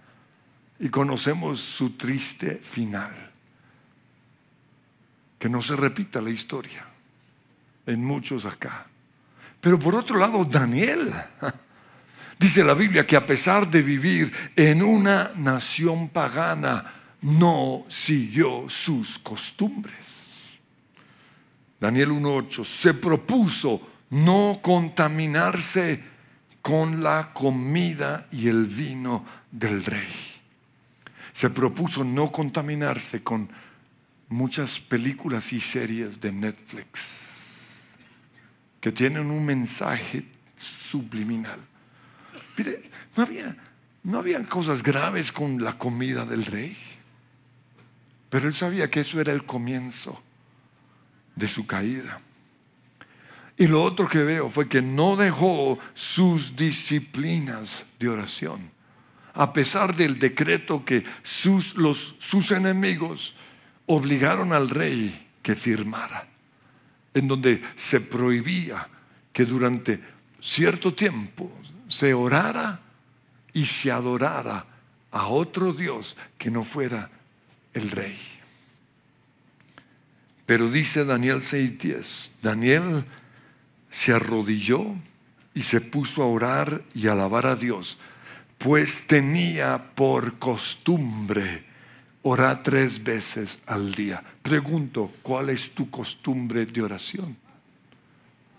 Y 0.80 0.88
conocemos 0.88 1.60
su 1.60 1.90
triste 1.90 2.56
final. 2.56 3.30
Que 5.38 5.48
no 5.48 5.62
se 5.62 5.76
repita 5.76 6.20
la 6.20 6.30
historia 6.30 6.86
en 7.86 8.04
muchos 8.04 8.44
acá. 8.44 8.86
Pero 9.60 9.78
por 9.78 9.94
otro 9.94 10.18
lado, 10.18 10.44
Daniel, 10.44 11.12
dice 12.38 12.62
la 12.62 12.74
Biblia 12.74 13.06
que 13.06 13.16
a 13.16 13.26
pesar 13.26 13.68
de 13.68 13.82
vivir 13.82 14.32
en 14.54 14.82
una 14.82 15.32
nación 15.36 16.08
pagana, 16.08 16.94
no 17.22 17.84
siguió 17.88 18.66
sus 18.68 19.18
costumbres. 19.18 20.26
Daniel 21.80 22.10
1.8 22.10 22.64
se 22.64 22.94
propuso 22.94 23.80
no 24.10 24.60
contaminarse 24.62 26.02
con 26.62 27.02
la 27.02 27.32
comida 27.32 28.26
y 28.30 28.48
el 28.48 28.66
vino 28.66 29.24
del 29.50 29.84
rey. 29.84 30.37
Se 31.38 31.50
propuso 31.50 32.02
no 32.02 32.32
contaminarse 32.32 33.22
con 33.22 33.48
muchas 34.28 34.80
películas 34.80 35.52
y 35.52 35.60
series 35.60 36.18
de 36.20 36.32
Netflix 36.32 37.78
que 38.80 38.90
tienen 38.90 39.30
un 39.30 39.46
mensaje 39.46 40.24
subliminal. 40.56 41.60
Mire, 42.56 42.90
no 43.14 43.22
había, 43.22 43.56
no 44.02 44.18
había 44.18 44.44
cosas 44.48 44.82
graves 44.82 45.30
con 45.30 45.62
la 45.62 45.78
comida 45.78 46.26
del 46.26 46.44
rey, 46.44 46.76
pero 48.30 48.48
él 48.48 48.52
sabía 48.52 48.90
que 48.90 48.98
eso 48.98 49.20
era 49.20 49.32
el 49.32 49.44
comienzo 49.44 50.20
de 51.36 51.46
su 51.46 51.68
caída. 51.68 52.20
Y 53.56 53.68
lo 53.68 53.84
otro 53.84 54.08
que 54.08 54.24
veo 54.24 54.50
fue 54.50 54.68
que 54.68 54.82
no 54.82 55.14
dejó 55.14 55.78
sus 55.94 56.56
disciplinas 56.56 57.86
de 58.00 58.08
oración. 58.08 58.76
A 59.38 59.52
pesar 59.52 59.94
del 59.94 60.18
decreto 60.18 60.84
que 60.84 61.04
sus, 61.22 61.76
los, 61.76 62.16
sus 62.18 62.50
enemigos 62.50 63.34
obligaron 63.86 64.52
al 64.52 64.68
rey 64.68 65.28
que 65.42 65.54
firmara, 65.54 66.26
en 67.14 67.28
donde 67.28 67.62
se 67.76 68.00
prohibía 68.00 68.88
que 69.32 69.44
durante 69.44 70.02
cierto 70.40 70.92
tiempo 70.92 71.52
se 71.86 72.12
orara 72.14 72.80
y 73.52 73.64
se 73.64 73.92
adorara 73.92 74.66
a 75.12 75.28
otro 75.28 75.72
Dios 75.72 76.16
que 76.36 76.50
no 76.50 76.64
fuera 76.64 77.08
el 77.74 77.92
rey. 77.92 78.18
Pero 80.46 80.68
dice 80.68 81.04
Daniel 81.04 81.42
6:10, 81.42 82.40
Daniel 82.42 83.04
se 83.88 84.12
arrodilló 84.12 84.96
y 85.54 85.62
se 85.62 85.80
puso 85.80 86.24
a 86.24 86.26
orar 86.26 86.82
y 86.92 87.06
alabar 87.06 87.46
a 87.46 87.54
Dios, 87.54 87.98
pues 88.58 89.06
tenía 89.06 89.94
por 89.94 90.38
costumbre 90.38 91.64
orar 92.22 92.62
tres 92.62 93.02
veces 93.02 93.60
al 93.66 93.94
día. 93.94 94.22
Pregunto, 94.42 95.12
¿cuál 95.22 95.50
es 95.50 95.70
tu 95.70 95.88
costumbre 95.88 96.66
de 96.66 96.82
oración? 96.82 97.36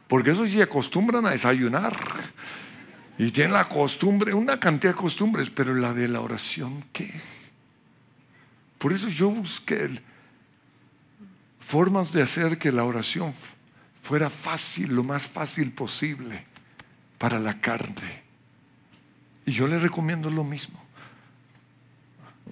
Porque 0.08 0.32
eso 0.32 0.48
sí 0.48 0.62
acostumbran 0.62 1.26
a 1.26 1.32
desayunar 1.32 1.96
y 3.18 3.30
tienen 3.32 3.54
la 3.54 3.68
costumbre, 3.68 4.34
una 4.34 4.60
cantidad 4.60 4.94
de 4.94 5.00
costumbres, 5.00 5.50
pero 5.50 5.76
la 5.76 5.94
de 5.94 6.08
la 6.08 6.22
oración, 6.22 6.86
¿qué? 6.94 7.14
Por 8.78 8.94
eso 8.94 9.10
yo 9.10 9.30
busqué 9.30 10.02
formas 11.60 12.14
de 12.14 12.22
hacer 12.22 12.58
que 12.58 12.72
la 12.72 12.86
oración 12.86 13.34
fuera 14.02 14.30
fácil, 14.30 14.96
lo 14.96 15.04
más 15.04 15.28
fácil 15.28 15.74
posible 15.74 16.46
para 17.18 17.38
la 17.38 17.60
carne. 17.60 18.29
Y 19.50 19.52
yo 19.52 19.66
le 19.66 19.80
recomiendo 19.80 20.30
lo 20.30 20.44
mismo. 20.44 20.80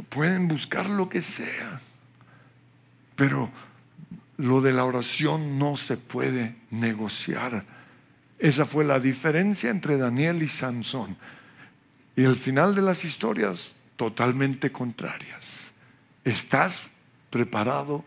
Pueden 0.10 0.48
buscar 0.48 0.90
lo 0.90 1.08
que 1.08 1.22
sea, 1.22 1.80
pero 3.16 3.52
lo 4.38 4.62
de 4.62 4.74
la 4.74 4.84
oración 4.84 5.60
no 5.60 5.78
se 5.78 5.96
puede 5.96 6.56
negociar. 6.72 7.66
Esa 8.40 8.66
fue 8.66 8.84
la 8.84 9.00
diferencia 9.00 9.70
entre 9.70 10.00
Daniel 10.00 10.42
y 10.42 10.48
Sansón. 10.48 11.16
Y 12.16 12.24
el 12.24 12.36
final 12.36 12.74
de 12.74 12.82
las 12.82 13.06
historias 13.06 13.76
totalmente 13.96 14.72
contrarias. 14.72 15.72
¿Estás 16.24 16.90
preparado 17.30 18.04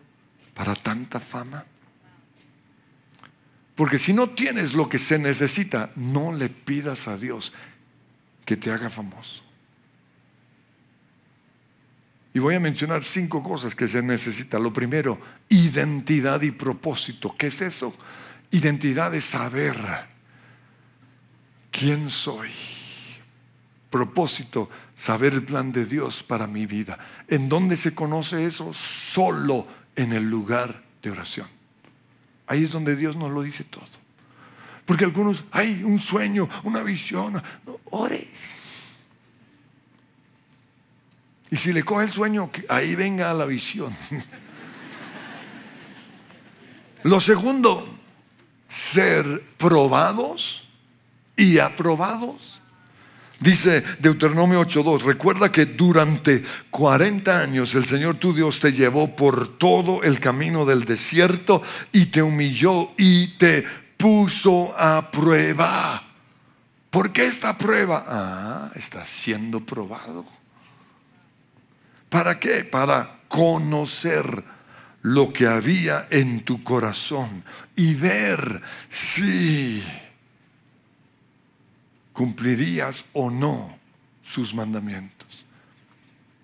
para 0.52 0.74
tanta 0.74 1.20
fama? 1.20 1.64
Porque 3.76 4.00
si 4.00 4.12
no 4.12 4.30
tienes 4.30 4.74
lo 4.74 4.88
que 4.88 4.98
se 4.98 5.16
necesita, 5.20 5.92
no 5.94 6.32
le 6.32 6.48
pidas 6.48 7.06
a 7.06 7.16
Dios 7.16 7.52
que 8.50 8.56
te 8.56 8.72
haga 8.72 8.90
famoso. 8.90 9.44
Y 12.34 12.40
voy 12.40 12.56
a 12.56 12.58
mencionar 12.58 13.04
cinco 13.04 13.44
cosas 13.44 13.76
que 13.76 13.86
se 13.86 14.02
necesita. 14.02 14.58
Lo 14.58 14.72
primero, 14.72 15.20
identidad 15.48 16.42
y 16.42 16.50
propósito. 16.50 17.32
¿Qué 17.38 17.46
es 17.46 17.60
eso? 17.60 17.96
Identidad 18.50 19.14
es 19.14 19.24
saber 19.24 19.76
quién 21.70 22.10
soy. 22.10 22.50
Propósito, 23.88 24.68
saber 24.96 25.34
el 25.34 25.44
plan 25.44 25.70
de 25.70 25.84
Dios 25.84 26.24
para 26.24 26.48
mi 26.48 26.66
vida. 26.66 26.98
¿En 27.28 27.48
dónde 27.48 27.76
se 27.76 27.94
conoce 27.94 28.46
eso? 28.46 28.74
Solo 28.74 29.64
en 29.94 30.12
el 30.12 30.28
lugar 30.28 30.82
de 31.04 31.12
oración. 31.12 31.46
Ahí 32.48 32.64
es 32.64 32.72
donde 32.72 32.96
Dios 32.96 33.14
nos 33.14 33.30
lo 33.30 33.42
dice 33.42 33.62
todo. 33.62 33.99
Porque 34.90 35.04
algunos, 35.04 35.44
hay 35.52 35.84
un 35.84 36.00
sueño, 36.00 36.48
una 36.64 36.82
visión. 36.82 37.40
ore. 37.90 38.26
Y 41.48 41.54
si 41.54 41.72
le 41.72 41.84
coge 41.84 42.06
el 42.06 42.10
sueño, 42.10 42.50
ahí 42.68 42.96
venga 42.96 43.32
la 43.32 43.44
visión. 43.44 43.96
Lo 47.04 47.20
segundo, 47.20 47.86
ser 48.68 49.44
probados 49.58 50.66
y 51.36 51.60
aprobados 51.60 52.60
Dice 53.40 53.82
Deuteronomio 54.00 54.60
8.2, 54.60 55.02
recuerda 55.02 55.50
que 55.50 55.64
durante 55.64 56.44
40 56.68 57.40
años 57.40 57.74
el 57.74 57.86
Señor 57.86 58.16
tu 58.16 58.34
Dios 58.34 58.60
te 58.60 58.70
llevó 58.70 59.16
por 59.16 59.56
todo 59.56 60.02
el 60.02 60.20
camino 60.20 60.66
del 60.66 60.84
desierto 60.84 61.62
y 61.90 62.06
te 62.06 62.20
humilló 62.20 62.90
y 62.98 63.28
te 63.38 63.64
puso 64.00 64.74
a 64.78 65.10
prueba 65.10 66.10
¿Por 66.90 67.12
qué 67.12 67.26
esta 67.26 67.56
prueba? 67.56 68.04
Ah, 68.06 68.72
está 68.74 69.04
siendo 69.04 69.64
probado. 69.64 70.26
¿Para 72.08 72.40
qué? 72.40 72.64
Para 72.64 73.20
conocer 73.28 74.44
lo 75.02 75.32
que 75.32 75.46
había 75.46 76.08
en 76.10 76.44
tu 76.44 76.64
corazón 76.64 77.44
y 77.76 77.94
ver 77.94 78.60
si 78.88 79.82
cumplirías 82.12 83.04
o 83.12 83.30
no 83.30 83.78
sus 84.20 84.52
mandamientos. 84.52 85.46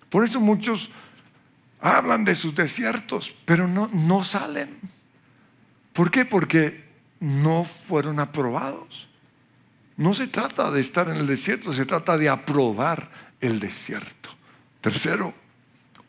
Por 0.09 0.25
eso 0.25 0.41
muchos 0.41 0.91
hablan 1.81 2.25
de 2.25 2.37
sus 2.37 2.55
desiertos, 2.55 3.35
pero 3.45 3.67
no, 3.67 3.89
no 3.93 4.23
salen. 4.23 4.79
¿Por 5.93 6.13
qué? 6.13 6.25
Porque 6.25 6.86
no 7.21 7.65
fueron 7.65 8.21
aprobados. 8.21 9.09
No 9.97 10.13
se 10.13 10.27
trata 10.27 10.71
de 10.71 10.81
estar 10.81 11.09
en 11.09 11.17
el 11.17 11.27
desierto, 11.27 11.73
se 11.73 11.87
trata 11.87 12.19
de 12.19 12.29
aprobar 12.29 13.11
el 13.41 13.61
desierto. 13.61 14.31
Tercero, 14.81 15.35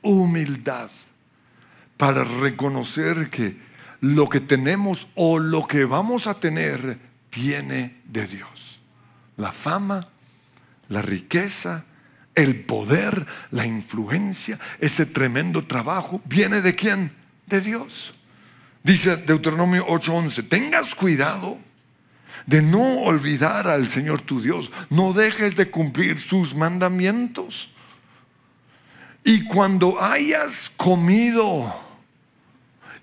humildad 0.02 0.92
para 1.96 2.24
reconocer 2.24 3.30
que 3.30 3.58
lo 4.02 4.28
que 4.28 4.40
tenemos 4.40 5.08
o 5.16 5.40
lo 5.40 5.66
que 5.66 5.86
vamos 5.86 6.28
a 6.28 6.36
tener 6.36 7.00
viene 7.34 8.02
de 8.06 8.28
Dios. 8.28 8.80
La 9.38 9.52
fama, 9.52 10.10
la 10.90 11.02
riqueza, 11.02 11.86
el 12.36 12.64
poder, 12.66 13.26
la 13.52 13.66
influencia, 13.66 14.60
ese 14.80 15.06
tremendo 15.06 15.66
trabajo, 15.66 16.22
¿viene 16.26 16.62
de 16.62 16.76
quién? 16.76 17.12
De 17.48 17.62
Dios. 17.62 18.14
Dice 18.88 19.18
Deuteronomio 19.18 19.86
8:11, 19.86 20.44
tengas 20.48 20.96
cuidado 20.96 21.58
de 22.46 22.62
no 22.62 23.02
olvidar 23.02 23.68
al 23.68 23.90
Señor 23.90 24.22
tu 24.22 24.40
Dios, 24.40 24.72
no 24.90 25.12
dejes 25.12 25.58
de 25.58 25.70
cumplir 25.70 26.18
sus 26.20 26.56
mandamientos. 26.56 27.70
Y 29.26 29.44
cuando 29.44 30.02
hayas 30.02 30.70
comido 30.70 31.76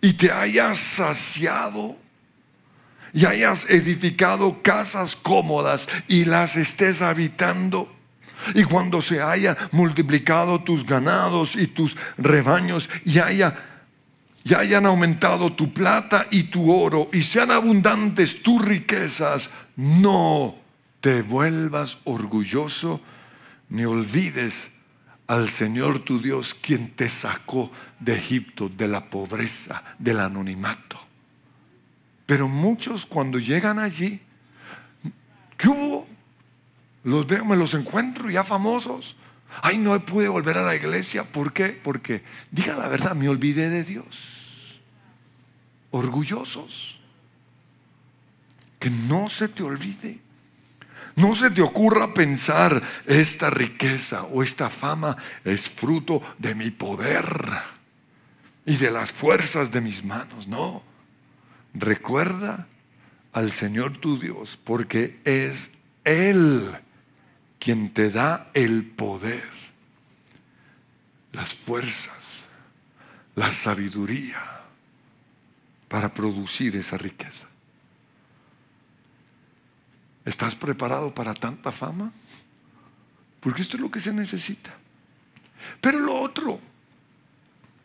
y 0.01 0.14
te 0.14 0.33
hayas 0.33 0.79
saciado 0.79 1.99
y 3.12 3.27
hayas 3.27 3.68
edificado 3.68 4.62
casas 4.62 5.14
cómodas 5.14 5.87
y 6.09 6.25
las 6.25 6.57
estés 6.57 7.03
habitando, 7.03 7.94
y 8.55 8.64
cuando 8.64 9.03
se 9.03 9.20
haya 9.20 9.55
multiplicado 9.70 10.62
tus 10.62 10.87
ganados 10.87 11.55
y 11.57 11.66
tus 11.66 11.94
rebaños 12.16 12.88
y 13.05 13.18
haya 13.18 13.74
y 14.44 14.54
hayan 14.54 14.85
aumentado 14.85 15.54
tu 15.54 15.72
plata 15.72 16.26
y 16.30 16.44
tu 16.44 16.70
oro 16.70 17.09
y 17.12 17.22
sean 17.22 17.50
abundantes 17.50 18.42
tus 18.42 18.62
riquezas, 18.62 19.48
no 19.76 20.57
te 21.00 21.22
vuelvas 21.22 21.98
orgulloso 22.04 23.00
ni 23.70 23.87
olvides 23.87 24.70
al 25.26 25.48
Señor 25.48 26.00
tu 26.00 26.20
Dios, 26.20 26.52
quien 26.52 26.90
te 26.90 27.09
sacó 27.09 27.72
de 27.98 28.14
Egipto, 28.14 28.68
de 28.68 28.87
la 28.87 29.09
pobreza, 29.09 29.83
del 29.98 30.20
anonimato. 30.20 30.98
Pero 32.26 32.46
muchos 32.46 33.07
cuando 33.07 33.38
llegan 33.38 33.78
allí, 33.78 34.20
¿qué 35.57 35.68
hubo? 35.68 36.07
Los 37.02 37.26
veo, 37.26 37.44
me 37.46 37.57
los 37.57 37.72
encuentro 37.72 38.28
ya 38.30 38.44
famosos. 38.44 39.16
Ay, 39.62 39.78
no 39.78 39.98
pude 40.04 40.28
volver 40.28 40.59
a 40.59 40.62
la 40.62 40.74
iglesia. 40.74 41.24
¿Por 41.24 41.52
qué? 41.52 41.68
Porque, 41.68 42.22
diga 42.50 42.76
la 42.76 42.88
verdad, 42.88 43.14
me 43.14 43.28
olvidé 43.28 43.70
de 43.70 43.85
Dios. 43.85 44.34
Orgullosos. 45.94 46.98
Que 48.80 48.90
no 48.90 49.30
se 49.30 49.46
te 49.46 49.62
olvide. 49.62 50.18
No 51.14 51.37
se 51.37 51.50
te 51.50 51.62
ocurra 51.62 52.12
pensar, 52.12 52.83
esta 53.07 53.48
riqueza 53.48 54.24
o 54.24 54.42
esta 54.42 54.70
fama 54.70 55.16
es 55.44 55.70
fruto 55.70 56.20
de 56.37 56.57
mi 56.57 56.72
poder 56.72 57.48
y 58.66 58.74
de 58.74 58.90
las 58.90 59.12
fuerzas 59.12 59.70
de 59.70 59.80
mis 59.80 60.02
manos. 60.02 60.48
No. 60.48 60.83
Recuerda 61.74 62.66
al 63.33 63.52
Señor 63.52 63.96
tu 63.98 64.18
Dios, 64.18 64.59
porque 64.64 65.20
es 65.24 65.70
Él 66.02 66.76
quien 67.61 67.94
te 67.94 68.11
da 68.11 68.50
el 68.52 68.85
poder, 68.85 69.48
las 71.30 71.54
fuerzas, 71.54 72.48
la 73.37 73.52
sabiduría 73.52 74.54
para 75.94 76.12
producir 76.12 76.74
esa 76.74 76.98
riqueza. 76.98 77.46
¿Estás 80.24 80.57
preparado 80.57 81.14
para 81.14 81.33
tanta 81.35 81.70
fama? 81.70 82.11
Porque 83.38 83.62
esto 83.62 83.76
es 83.76 83.80
lo 83.80 83.92
que 83.92 84.00
se 84.00 84.12
necesita. 84.12 84.74
Pero 85.80 86.00
lo 86.00 86.20
otro 86.20 86.59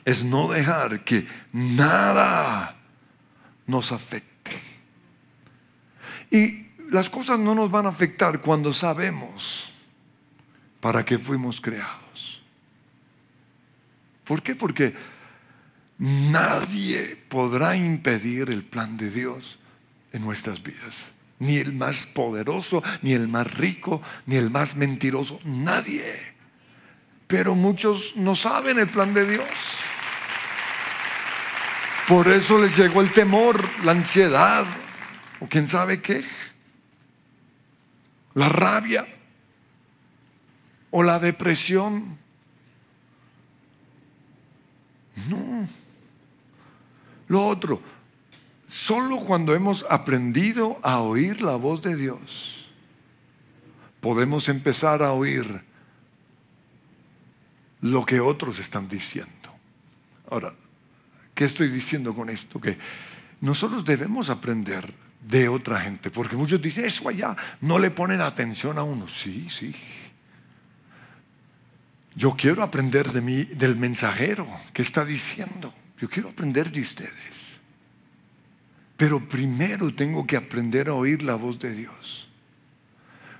es 0.03 0.23
no 0.23 0.47
dejar 0.47 1.03
que 1.03 1.27
nada 1.53 2.77
nos 3.67 3.91
afecte. 3.91 4.59
Y 6.31 6.65
las 6.89 7.11
cosas 7.11 7.37
no 7.37 7.53
nos 7.53 7.69
van 7.69 7.85
a 7.85 7.89
afectar 7.89 8.41
cuando 8.41 8.73
sabemos 8.73 9.71
para 10.81 11.05
qué 11.05 11.19
fuimos 11.19 11.61
creados. 11.61 12.41
¿Por 14.23 14.41
qué? 14.41 14.55
Porque 14.55 14.95
nadie 15.99 17.15
podrá 17.29 17.75
impedir 17.75 18.49
el 18.49 18.63
plan 18.63 18.97
de 18.97 19.11
Dios 19.11 19.59
en 20.11 20.23
nuestras 20.23 20.63
vidas 20.63 21.11
ni 21.39 21.57
el 21.57 21.73
más 21.73 22.05
poderoso, 22.05 22.83
ni 23.01 23.13
el 23.13 23.27
más 23.27 23.57
rico, 23.57 24.01
ni 24.25 24.35
el 24.35 24.51
más 24.51 24.75
mentiroso, 24.75 25.39
nadie. 25.45 26.33
Pero 27.27 27.55
muchos 27.55 28.15
no 28.15 28.35
saben 28.35 28.77
el 28.77 28.87
plan 28.87 29.13
de 29.13 29.25
Dios. 29.25 29.47
Por 32.07 32.27
eso 32.27 32.57
les 32.57 32.77
llegó 32.77 33.01
el 33.01 33.13
temor, 33.13 33.63
la 33.83 33.91
ansiedad, 33.93 34.65
o 35.39 35.47
quién 35.47 35.67
sabe 35.67 36.01
qué, 36.01 36.25
la 38.33 38.49
rabia 38.49 39.07
o 40.91 41.03
la 41.03 41.19
depresión. 41.19 42.17
No. 45.29 45.78
Lo 47.29 47.47
otro, 47.47 47.81
Solo 48.69 49.17
cuando 49.17 49.55
hemos 49.55 49.83
aprendido 49.89 50.79
a 50.83 50.99
oír 50.99 51.41
la 51.41 51.55
voz 51.55 51.81
de 51.81 51.95
Dios, 51.95 52.69
podemos 53.99 54.47
empezar 54.47 55.01
a 55.01 55.11
oír 55.13 55.63
lo 57.81 58.05
que 58.05 58.19
otros 58.19 58.59
están 58.59 58.87
diciendo. 58.87 59.33
Ahora, 60.29 60.53
¿qué 61.33 61.45
estoy 61.45 61.69
diciendo 61.69 62.13
con 62.13 62.29
esto? 62.29 62.61
Que 62.61 62.77
nosotros 63.41 63.83
debemos 63.83 64.29
aprender 64.29 64.93
de 65.27 65.49
otra 65.49 65.81
gente, 65.81 66.11
porque 66.11 66.35
muchos 66.35 66.61
dicen, 66.61 66.85
eso 66.85 67.09
allá, 67.09 67.35
no 67.61 67.79
le 67.79 67.89
ponen 67.89 68.21
atención 68.21 68.77
a 68.77 68.83
uno. 68.83 69.07
Sí, 69.07 69.49
sí. 69.49 69.73
Yo 72.13 72.35
quiero 72.37 72.61
aprender 72.61 73.11
de 73.11 73.21
mí, 73.21 73.45
del 73.45 73.77
mensajero 73.77 74.47
que 74.73 74.83
está 74.83 75.03
diciendo. 75.03 75.73
Yo 75.99 76.09
quiero 76.09 76.29
aprender 76.29 76.71
de 76.71 76.81
ustedes. 76.81 77.59
Pero 78.95 79.27
primero 79.27 79.93
tengo 79.93 80.25
que 80.25 80.37
aprender 80.37 80.89
a 80.89 80.93
oír 80.93 81.23
la 81.23 81.35
voz 81.35 81.59
de 81.59 81.73
Dios. 81.73 82.27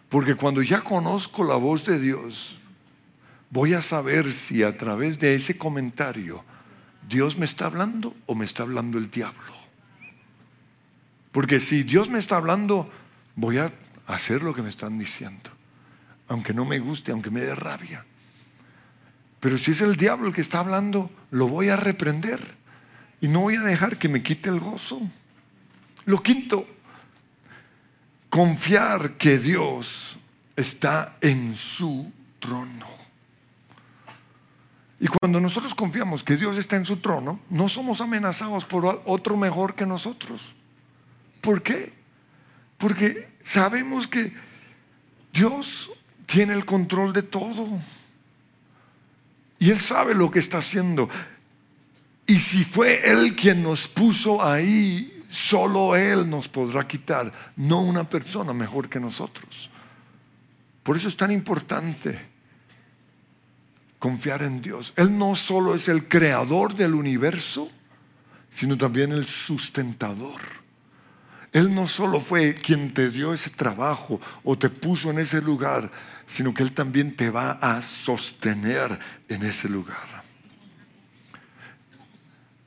Porque 0.10 0.36
cuando 0.36 0.62
ya 0.62 0.82
conozco 0.82 1.44
la 1.44 1.56
voz 1.56 1.86
de 1.86 2.00
Dios, 2.00 2.58
voy 3.50 3.74
a 3.74 3.82
saber 3.82 4.32
si 4.32 4.64
a 4.64 4.78
través 4.78 5.20
de 5.20 5.36
ese 5.36 5.58
comentario 5.58 6.44
Dios 7.08 7.38
me 7.38 7.46
está 7.46 7.66
hablando 7.66 8.16
o 8.26 8.36
me 8.36 8.46
está 8.46 8.64
hablando 8.64 8.98
el 8.98 9.10
diablo. 9.10 9.54
Porque 11.32 11.60
si 11.60 11.84
Dios 11.84 12.10
me 12.10 12.20
está 12.20 12.38
hablando, 12.38 12.90
voy 13.36 13.58
a 13.60 13.72
hacer 14.08 14.44
lo 14.44 14.54
que 14.54 14.64
me 14.64 14.70
están 14.70 14.98
diciendo. 14.98 15.52
Aunque 16.28 16.54
no 16.54 16.66
me 16.66 16.80
guste, 16.80 17.12
aunque 17.12 17.32
me 17.32 17.42
dé 17.42 17.56
rabia. 17.56 18.06
Pero 19.40 19.58
si 19.58 19.72
es 19.72 19.82
el 19.82 19.96
diablo 19.96 20.28
el 20.28 20.34
que 20.34 20.42
está 20.42 20.60
hablando, 20.60 21.10
lo 21.32 21.48
voy 21.48 21.70
a 21.70 21.76
reprender. 21.76 22.58
Y 23.22 23.28
no 23.28 23.42
voy 23.42 23.56
a 23.56 23.62
dejar 23.62 23.98
que 23.98 24.10
me 24.10 24.24
quite 24.24 24.50
el 24.50 24.60
gozo. 24.60 25.02
Lo 26.06 26.22
quinto, 26.24 26.66
confiar 28.30 29.14
que 29.18 29.38
Dios 29.38 30.18
está 30.56 31.18
en 31.22 31.56
su 31.56 32.12
trono. 32.40 32.88
Y 35.00 35.08
cuando 35.08 35.40
nosotros 35.40 35.74
confiamos 35.74 36.24
que 36.24 36.36
Dios 36.36 36.58
está 36.58 36.76
en 36.76 36.86
su 36.86 36.98
trono, 36.98 37.40
no 37.50 37.70
somos 37.70 38.02
amenazados 38.02 38.66
por 38.66 39.02
otro 39.06 39.38
mejor 39.38 39.76
que 39.76 39.86
nosotros. 39.86 40.54
¿Por 41.40 41.64
qué? 41.64 41.94
Porque 42.78 43.30
sabemos 43.42 44.08
que 44.08 44.34
Dios 45.32 45.92
tiene 46.26 46.54
el 46.54 46.66
control 46.66 47.14
de 47.14 47.24
todo. 47.24 47.80
Y 49.60 49.72
Él 49.72 49.80
sabe 49.80 50.16
lo 50.16 50.32
que 50.32 50.40
está 50.40 50.60
haciendo. 50.60 51.10
Y 52.26 52.40
si 52.40 52.64
fue 52.64 53.02
Él 53.04 53.36
quien 53.36 53.62
nos 53.62 53.88
puso 53.88 54.44
ahí, 54.44 55.20
Solo 55.30 55.96
Él 55.96 56.28
nos 56.28 56.50
podrá 56.50 56.88
quitar, 56.88 57.32
no 57.56 57.82
una 57.82 58.04
persona 58.04 58.52
mejor 58.52 58.90
que 58.90 59.00
nosotros. 59.00 59.70
Por 60.82 60.98
eso 60.98 61.08
es 61.08 61.16
tan 61.16 61.32
importante 61.32 62.20
confiar 64.00 64.42
en 64.42 64.60
Dios. 64.60 64.92
Él 64.96 65.16
no 65.16 65.36
solo 65.36 65.76
es 65.76 65.88
el 65.88 66.08
creador 66.08 66.74
del 66.74 66.96
universo, 66.96 67.70
sino 68.50 68.76
también 68.76 69.12
el 69.12 69.28
sustentador. 69.28 70.42
Él 71.52 71.76
no 71.76 71.88
solo 71.88 72.20
fue 72.20 72.56
quien 72.56 72.92
te 72.92 73.12
dio 73.12 73.32
ese 73.32 73.52
trabajo 73.52 74.20
o 74.44 74.58
te 74.58 74.70
puso 74.70 75.12
en 75.12 75.20
ese 75.20 75.44
lugar, 75.44 75.92
sino 76.30 76.54
que 76.54 76.62
Él 76.62 76.74
también 76.74 77.16
te 77.16 77.32
va 77.32 77.54
a 77.54 77.82
sostener 77.82 79.00
en 79.28 79.44
ese 79.44 79.68
lugar. 79.68 80.24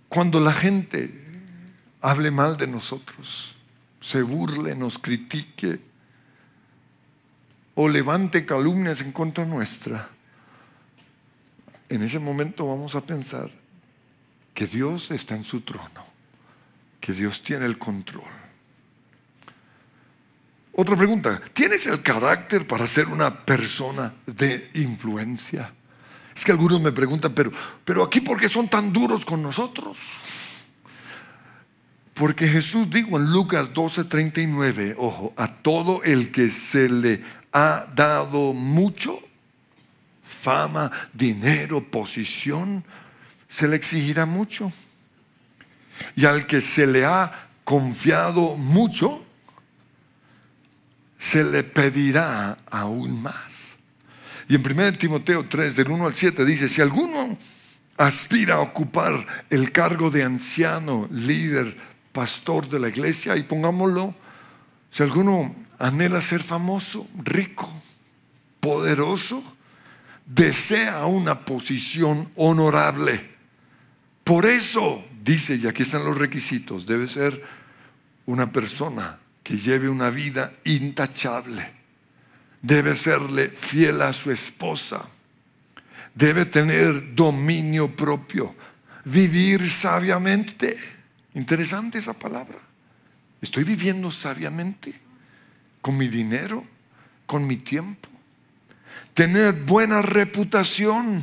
Cuando 0.08 0.40
la 0.40 0.52
gente 0.52 1.24
hable 2.00 2.32
mal 2.32 2.56
de 2.56 2.66
nosotros, 2.66 3.54
se 4.00 4.20
burle, 4.22 4.74
nos 4.74 4.98
critique 4.98 5.78
o 7.76 7.88
levante 7.88 8.44
calumnias 8.44 9.00
en 9.00 9.12
contra 9.12 9.44
nuestra, 9.44 10.10
en 11.88 12.02
ese 12.02 12.18
momento 12.18 12.66
vamos 12.66 12.96
a 12.96 13.06
pensar 13.06 13.48
que 14.54 14.66
Dios 14.66 15.12
está 15.12 15.36
en 15.36 15.44
su 15.44 15.60
trono, 15.60 16.04
que 17.00 17.12
Dios 17.12 17.40
tiene 17.44 17.66
el 17.66 17.78
control. 17.78 18.41
Otra 20.74 20.96
pregunta, 20.96 21.40
¿tienes 21.52 21.86
el 21.86 22.00
carácter 22.02 22.66
para 22.66 22.86
ser 22.86 23.08
una 23.08 23.44
persona 23.44 24.14
de 24.26 24.70
influencia? 24.74 25.70
Es 26.34 26.44
que 26.44 26.52
algunos 26.52 26.80
me 26.80 26.92
preguntan, 26.92 27.34
pero, 27.34 27.52
pero 27.84 28.02
aquí 28.02 28.22
¿por 28.22 28.40
qué 28.40 28.48
son 28.48 28.68
tan 28.68 28.90
duros 28.90 29.26
con 29.26 29.42
nosotros? 29.42 29.98
Porque 32.14 32.48
Jesús 32.48 32.88
dijo 32.88 33.18
en 33.18 33.32
Lucas 33.32 33.72
12:39, 33.74 34.94
ojo, 34.98 35.34
a 35.36 35.48
todo 35.48 36.02
el 36.04 36.30
que 36.30 36.48
se 36.48 36.88
le 36.88 37.22
ha 37.52 37.86
dado 37.94 38.54
mucho, 38.54 39.18
fama, 40.22 40.90
dinero, 41.12 41.84
posición, 41.84 42.82
se 43.46 43.68
le 43.68 43.76
exigirá 43.76 44.24
mucho. 44.24 44.72
Y 46.16 46.24
al 46.24 46.46
que 46.46 46.62
se 46.62 46.86
le 46.86 47.04
ha 47.04 47.48
confiado 47.64 48.56
mucho, 48.56 49.24
se 51.22 51.44
le 51.44 51.62
pedirá 51.62 52.58
aún 52.68 53.22
más. 53.22 53.76
Y 54.48 54.56
en 54.56 54.60
1 54.60 54.94
Timoteo 54.94 55.46
3, 55.48 55.76
del 55.76 55.92
1 55.92 56.06
al 56.06 56.14
7, 56.14 56.44
dice, 56.44 56.68
si 56.68 56.82
alguno 56.82 57.38
aspira 57.96 58.56
a 58.56 58.60
ocupar 58.60 59.24
el 59.48 59.70
cargo 59.70 60.10
de 60.10 60.24
anciano, 60.24 61.08
líder, 61.12 61.76
pastor 62.10 62.68
de 62.68 62.80
la 62.80 62.88
iglesia, 62.88 63.36
y 63.36 63.44
pongámoslo, 63.44 64.16
si 64.90 65.04
alguno 65.04 65.54
anhela 65.78 66.20
ser 66.20 66.42
famoso, 66.42 67.08
rico, 67.22 67.72
poderoso, 68.58 69.44
desea 70.26 71.06
una 71.06 71.44
posición 71.44 72.32
honorable. 72.34 73.30
Por 74.24 74.44
eso, 74.44 75.04
dice, 75.22 75.54
y 75.54 75.68
aquí 75.68 75.84
están 75.84 76.04
los 76.04 76.18
requisitos, 76.18 76.84
debe 76.84 77.06
ser 77.06 77.44
una 78.26 78.50
persona 78.50 79.21
que 79.42 79.56
lleve 79.56 79.88
una 79.88 80.10
vida 80.10 80.52
intachable. 80.64 81.70
Debe 82.60 82.94
serle 82.94 83.48
fiel 83.48 84.02
a 84.02 84.12
su 84.12 84.30
esposa. 84.30 85.08
Debe 86.14 86.46
tener 86.46 87.14
dominio 87.14 87.94
propio. 87.94 88.54
Vivir 89.04 89.68
sabiamente. 89.68 90.78
Interesante 91.34 91.98
esa 91.98 92.12
palabra. 92.12 92.58
Estoy 93.40 93.64
viviendo 93.64 94.10
sabiamente 94.10 94.94
con 95.80 95.96
mi 95.96 96.06
dinero, 96.06 96.64
con 97.26 97.44
mi 97.46 97.56
tiempo. 97.56 98.08
Tener 99.14 99.52
buena 99.52 100.00
reputación. 100.02 101.22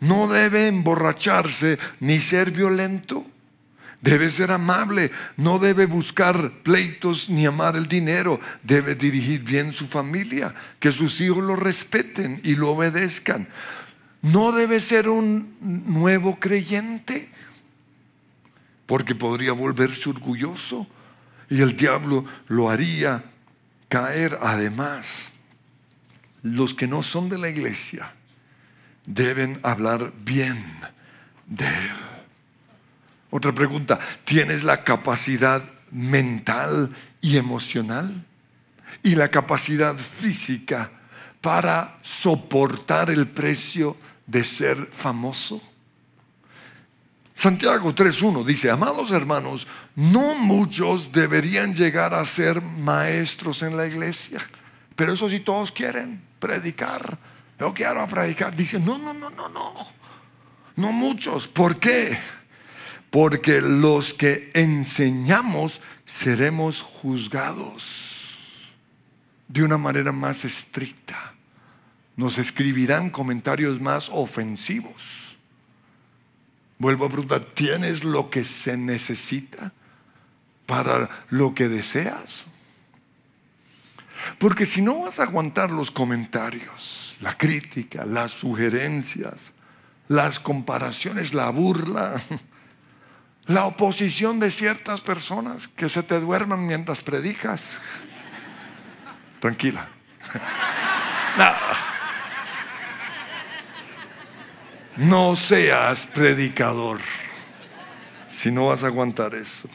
No 0.00 0.28
debe 0.28 0.68
emborracharse 0.68 1.78
ni 2.00 2.18
ser 2.18 2.50
violento 2.50 3.26
Debe 4.00 4.30
ser 4.30 4.50
amable, 4.50 5.10
no 5.36 5.58
debe 5.58 5.86
buscar 5.86 6.52
pleitos 6.62 7.28
ni 7.28 7.46
amar 7.46 7.76
el 7.76 7.88
dinero, 7.88 8.40
debe 8.62 8.94
dirigir 8.94 9.42
bien 9.42 9.72
su 9.72 9.86
familia, 9.86 10.54
que 10.78 10.92
sus 10.92 11.20
hijos 11.20 11.42
lo 11.42 11.56
respeten 11.56 12.40
y 12.44 12.54
lo 12.54 12.70
obedezcan. 12.70 13.48
No 14.22 14.52
debe 14.52 14.80
ser 14.80 15.08
un 15.08 15.56
nuevo 15.60 16.38
creyente, 16.38 17.30
porque 18.86 19.14
podría 19.14 19.52
volverse 19.52 20.10
orgulloso 20.10 20.86
y 21.50 21.60
el 21.60 21.76
diablo 21.76 22.24
lo 22.48 22.70
haría 22.70 23.24
caer. 23.88 24.38
Además, 24.42 25.32
los 26.42 26.74
que 26.74 26.86
no 26.86 27.02
son 27.02 27.28
de 27.28 27.38
la 27.38 27.48
iglesia 27.48 28.12
deben 29.06 29.58
hablar 29.62 30.12
bien 30.24 30.64
de 31.46 31.66
él. 31.66 32.15
Otra 33.30 33.52
pregunta, 33.52 33.98
¿tienes 34.24 34.62
la 34.62 34.84
capacidad 34.84 35.62
mental 35.90 36.94
y 37.20 37.36
emocional 37.36 38.24
y 39.02 39.14
la 39.14 39.28
capacidad 39.28 39.96
física 39.96 40.90
para 41.40 41.98
soportar 42.02 43.10
el 43.10 43.26
precio 43.28 43.96
de 44.26 44.44
ser 44.44 44.86
famoso? 44.86 45.60
Santiago 47.34 47.94
3.1 47.94 48.44
dice, 48.44 48.70
amados 48.70 49.10
hermanos, 49.10 49.66
no 49.94 50.34
muchos 50.36 51.12
deberían 51.12 51.74
llegar 51.74 52.14
a 52.14 52.24
ser 52.24 52.62
maestros 52.62 53.62
en 53.62 53.76
la 53.76 53.86
iglesia, 53.86 54.40
pero 54.94 55.12
eso 55.12 55.28
sí 55.28 55.40
todos 55.40 55.70
quieren 55.70 56.22
predicar. 56.38 57.18
Yo 57.58 57.72
quiero 57.72 58.06
predicar. 58.06 58.54
Dice, 58.54 58.78
no, 58.78 58.98
no, 58.98 59.14
no, 59.14 59.30
no, 59.30 59.48
no. 59.48 59.74
No 60.76 60.92
muchos. 60.92 61.48
¿Por 61.48 61.78
qué? 61.78 62.18
Porque 63.10 63.60
los 63.60 64.14
que 64.14 64.50
enseñamos 64.54 65.80
seremos 66.04 66.82
juzgados 66.82 68.72
de 69.48 69.62
una 69.62 69.78
manera 69.78 70.12
más 70.12 70.44
estricta. 70.44 71.34
Nos 72.16 72.38
escribirán 72.38 73.10
comentarios 73.10 73.80
más 73.80 74.08
ofensivos. 74.10 75.36
Vuelvo 76.78 77.06
a 77.06 77.08
preguntar, 77.08 77.44
¿tienes 77.44 78.04
lo 78.04 78.28
que 78.30 78.44
se 78.44 78.76
necesita 78.76 79.72
para 80.66 81.08
lo 81.30 81.54
que 81.54 81.68
deseas? 81.68 82.44
Porque 84.38 84.66
si 84.66 84.82
no 84.82 85.02
vas 85.02 85.18
a 85.20 85.24
aguantar 85.24 85.70
los 85.70 85.90
comentarios, 85.90 87.16
la 87.20 87.36
crítica, 87.36 88.04
las 88.04 88.32
sugerencias, 88.32 89.52
las 90.08 90.40
comparaciones, 90.40 91.32
la 91.32 91.50
burla, 91.50 92.20
la 93.46 93.66
oposición 93.66 94.40
de 94.40 94.50
ciertas 94.50 95.00
personas 95.00 95.68
que 95.68 95.88
se 95.88 96.02
te 96.02 96.18
duerman 96.20 96.66
mientras 96.66 97.02
predicas. 97.02 97.80
Tranquila. 99.40 99.88
No. 104.96 105.36
seas 105.36 106.06
predicador 106.06 107.00
si 108.28 108.50
no 108.50 108.68
vas 108.68 108.82
a 108.82 108.86
aguantar 108.86 109.34
eso. 109.34 109.68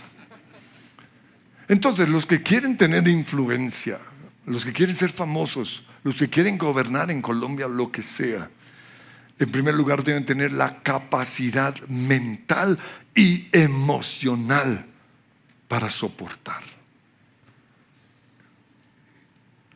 Entonces, 1.67 2.09
los 2.09 2.25
que 2.25 2.41
quieren 2.41 2.75
tener 2.75 3.07
influencia, 3.07 3.99
los 4.47 4.65
que 4.65 4.73
quieren 4.73 4.95
ser 4.95 5.11
famosos, 5.11 5.85
los 6.03 6.17
que 6.17 6.27
quieren 6.27 6.57
gobernar 6.57 7.11
en 7.11 7.21
Colombia, 7.21 7.67
lo 7.67 7.91
que 7.91 8.01
sea, 8.01 8.49
en 9.43 9.51
primer 9.51 9.73
lugar 9.73 10.03
deben 10.03 10.23
tener 10.23 10.53
la 10.53 10.83
capacidad 10.83 11.75
mental 11.87 12.77
y 13.15 13.47
emocional 13.51 14.85
para 15.67 15.89
soportar 15.89 16.61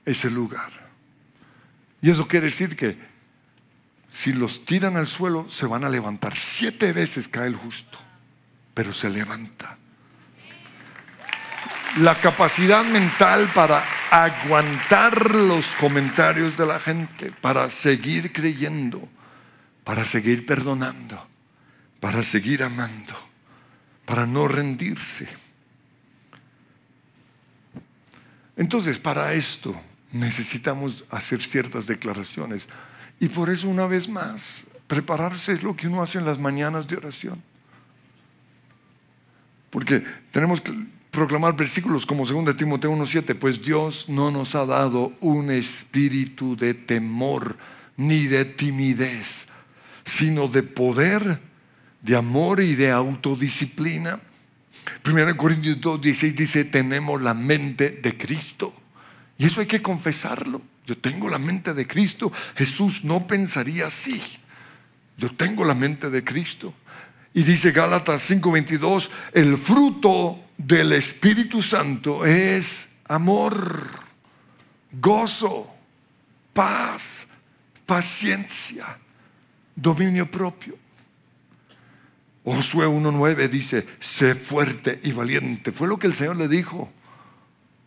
ese 0.05 0.29
lugar. 0.29 0.71
Y 1.99 2.11
eso 2.11 2.27
quiere 2.27 2.45
decir 2.45 2.75
que 2.75 2.95
si 4.07 4.33
los 4.33 4.65
tiran 4.65 4.97
al 4.97 5.07
suelo, 5.07 5.49
se 5.49 5.65
van 5.65 5.83
a 5.83 5.89
levantar. 5.89 6.37
Siete 6.37 6.93
veces 6.93 7.27
cae 7.27 7.47
el 7.47 7.55
justo, 7.55 7.97
pero 8.75 8.93
se 8.93 9.09
levanta. 9.09 9.77
La 11.97 12.13
capacidad 12.21 12.83
mental 12.83 13.49
para 13.55 13.83
aguantar 14.11 15.33
los 15.33 15.75
comentarios 15.75 16.55
de 16.55 16.67
la 16.67 16.79
gente, 16.79 17.31
para 17.41 17.67
seguir 17.69 18.31
creyendo, 18.31 19.09
para 19.85 20.03
seguir 20.03 20.45
perdonando, 20.45 21.25
para 22.01 22.23
seguir 22.23 22.63
amando, 22.63 23.15
para 24.03 24.25
no 24.25 24.49
rendirse. 24.49 25.29
Entonces, 28.57 28.99
para 28.99 29.33
esto 29.33 29.79
necesitamos 30.11 31.05
hacer 31.09 31.39
ciertas 31.39 31.87
declaraciones. 31.87 32.67
Y 33.19 33.29
por 33.29 33.49
eso, 33.49 33.69
una 33.69 33.85
vez 33.85 34.09
más, 34.09 34.65
prepararse 34.87 35.53
es 35.53 35.63
lo 35.63 35.75
que 35.75 35.87
uno 35.87 36.01
hace 36.01 36.17
en 36.17 36.25
las 36.25 36.39
mañanas 36.39 36.87
de 36.87 36.97
oración. 36.97 37.41
Porque 39.69 40.03
tenemos 40.31 40.61
proclamar 41.11 41.55
versículos 41.55 42.05
como 42.05 42.25
2 42.25 42.55
Timoteo 42.57 42.91
1.7, 42.91 43.35
pues 43.35 43.61
Dios 43.61 44.09
no 44.09 44.31
nos 44.31 44.55
ha 44.55 44.65
dado 44.65 45.13
un 45.21 45.49
espíritu 45.49 46.57
de 46.57 46.73
temor 46.73 47.55
ni 47.97 48.27
de 48.27 48.43
timidez, 48.43 49.47
sino 50.05 50.47
de 50.47 50.63
poder, 50.63 51.41
de 52.01 52.15
amor 52.15 52.61
y 52.61 52.75
de 52.75 52.91
autodisciplina. 52.91 54.19
1 55.05 55.37
Corintios 55.37 55.77
2.16 55.81 56.35
dice, 56.35 56.65
tenemos 56.65 57.21
la 57.21 57.33
mente 57.33 57.89
de 57.89 58.15
Cristo. 58.15 58.73
Y 59.37 59.45
eso 59.45 59.59
hay 59.59 59.67
que 59.67 59.81
confesarlo. 59.81 60.61
Yo 60.85 60.97
tengo 60.97 61.27
la 61.27 61.39
mente 61.39 61.73
de 61.73 61.87
Cristo. 61.87 62.31
Jesús 62.55 63.03
no 63.03 63.25
pensaría 63.27 63.87
así. 63.87 64.21
Yo 65.17 65.31
tengo 65.31 65.65
la 65.65 65.73
mente 65.73 66.09
de 66.09 66.23
Cristo. 66.23 66.73
Y 67.33 67.43
dice 67.43 67.71
Gálatas 67.71 68.29
5:22, 68.29 69.09
el 69.33 69.57
fruto 69.57 70.39
del 70.57 70.93
Espíritu 70.93 71.61
Santo 71.61 72.25
es 72.25 72.89
amor, 73.07 73.89
gozo, 74.91 75.69
paz, 76.53 77.27
paciencia, 77.85 78.99
dominio 79.75 80.29
propio. 80.29 80.77
Josué 82.43 82.87
1.9 82.87 83.49
dice, 83.49 83.87
sé 83.99 84.35
fuerte 84.35 84.99
y 85.03 85.11
valiente. 85.11 85.71
Fue 85.71 85.87
lo 85.87 85.97
que 85.97 86.07
el 86.07 86.13
Señor 86.13 86.35
le 86.35 86.47
dijo 86.47 86.91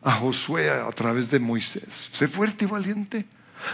a 0.03 0.13
Josué 0.13 0.71
a 0.71 0.91
través 0.91 1.31
de 1.31 1.39
Moisés. 1.39 2.11
Sé 2.13 2.27
fuerte 2.27 2.65
y 2.65 2.69
valiente. 2.69 3.25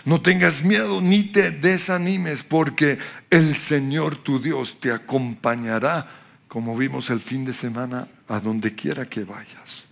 No 0.04 0.20
tengas 0.20 0.62
miedo 0.62 1.00
ni 1.00 1.24
te 1.24 1.50
desanimes 1.50 2.42
porque 2.42 2.98
el 3.30 3.54
Señor 3.54 4.16
tu 4.16 4.40
Dios 4.40 4.78
te 4.80 4.92
acompañará, 4.92 6.08
como 6.48 6.76
vimos 6.76 7.10
el 7.10 7.20
fin 7.20 7.44
de 7.44 7.54
semana, 7.54 8.08
a 8.28 8.40
donde 8.40 8.74
quiera 8.74 9.06
que 9.06 9.24
vayas. 9.24 9.86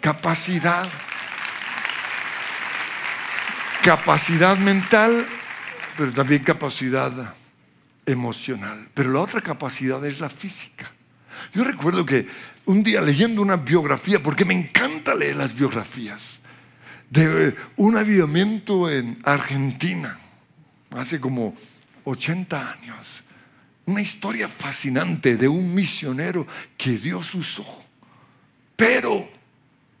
Capacidad. 0.00 0.88
Capacidad 3.82 4.56
mental, 4.58 5.26
pero 5.96 6.12
también 6.12 6.42
capacidad 6.42 7.34
emocional. 8.06 8.88
Pero 8.94 9.10
la 9.10 9.20
otra 9.20 9.40
capacidad 9.40 10.04
es 10.04 10.20
la 10.20 10.28
física. 10.28 10.90
Yo 11.52 11.64
recuerdo 11.64 12.04
que 12.04 12.26
un 12.66 12.82
día 12.82 13.00
leyendo 13.00 13.42
una 13.42 13.56
biografía, 13.56 14.22
porque 14.22 14.44
me 14.44 14.54
encanta 14.54 15.14
leer 15.14 15.36
las 15.36 15.54
biografías, 15.54 16.40
de 17.08 17.56
un 17.76 17.96
avivamiento 17.96 18.88
en 18.88 19.20
Argentina, 19.24 20.18
hace 20.90 21.18
como 21.20 21.54
80 22.04 22.72
años. 22.72 23.24
Una 23.86 24.00
historia 24.00 24.46
fascinante 24.46 25.36
de 25.36 25.48
un 25.48 25.74
misionero 25.74 26.46
que 26.76 26.92
Dios 26.92 27.34
usó, 27.34 27.84
pero 28.76 29.28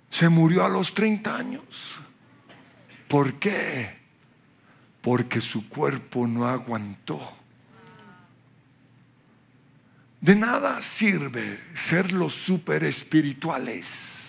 se 0.08 0.28
murió 0.28 0.64
a 0.64 0.68
los 0.68 0.94
30 0.94 1.36
años. 1.36 2.00
¿Por 3.08 3.40
qué? 3.40 3.98
Porque 5.00 5.40
su 5.40 5.68
cuerpo 5.68 6.28
no 6.28 6.46
aguantó. 6.46 7.39
De 10.20 10.36
nada 10.36 10.82
sirve 10.82 11.60
ser 11.74 12.12
los 12.12 12.34
super 12.34 12.84
espirituales 12.84 14.20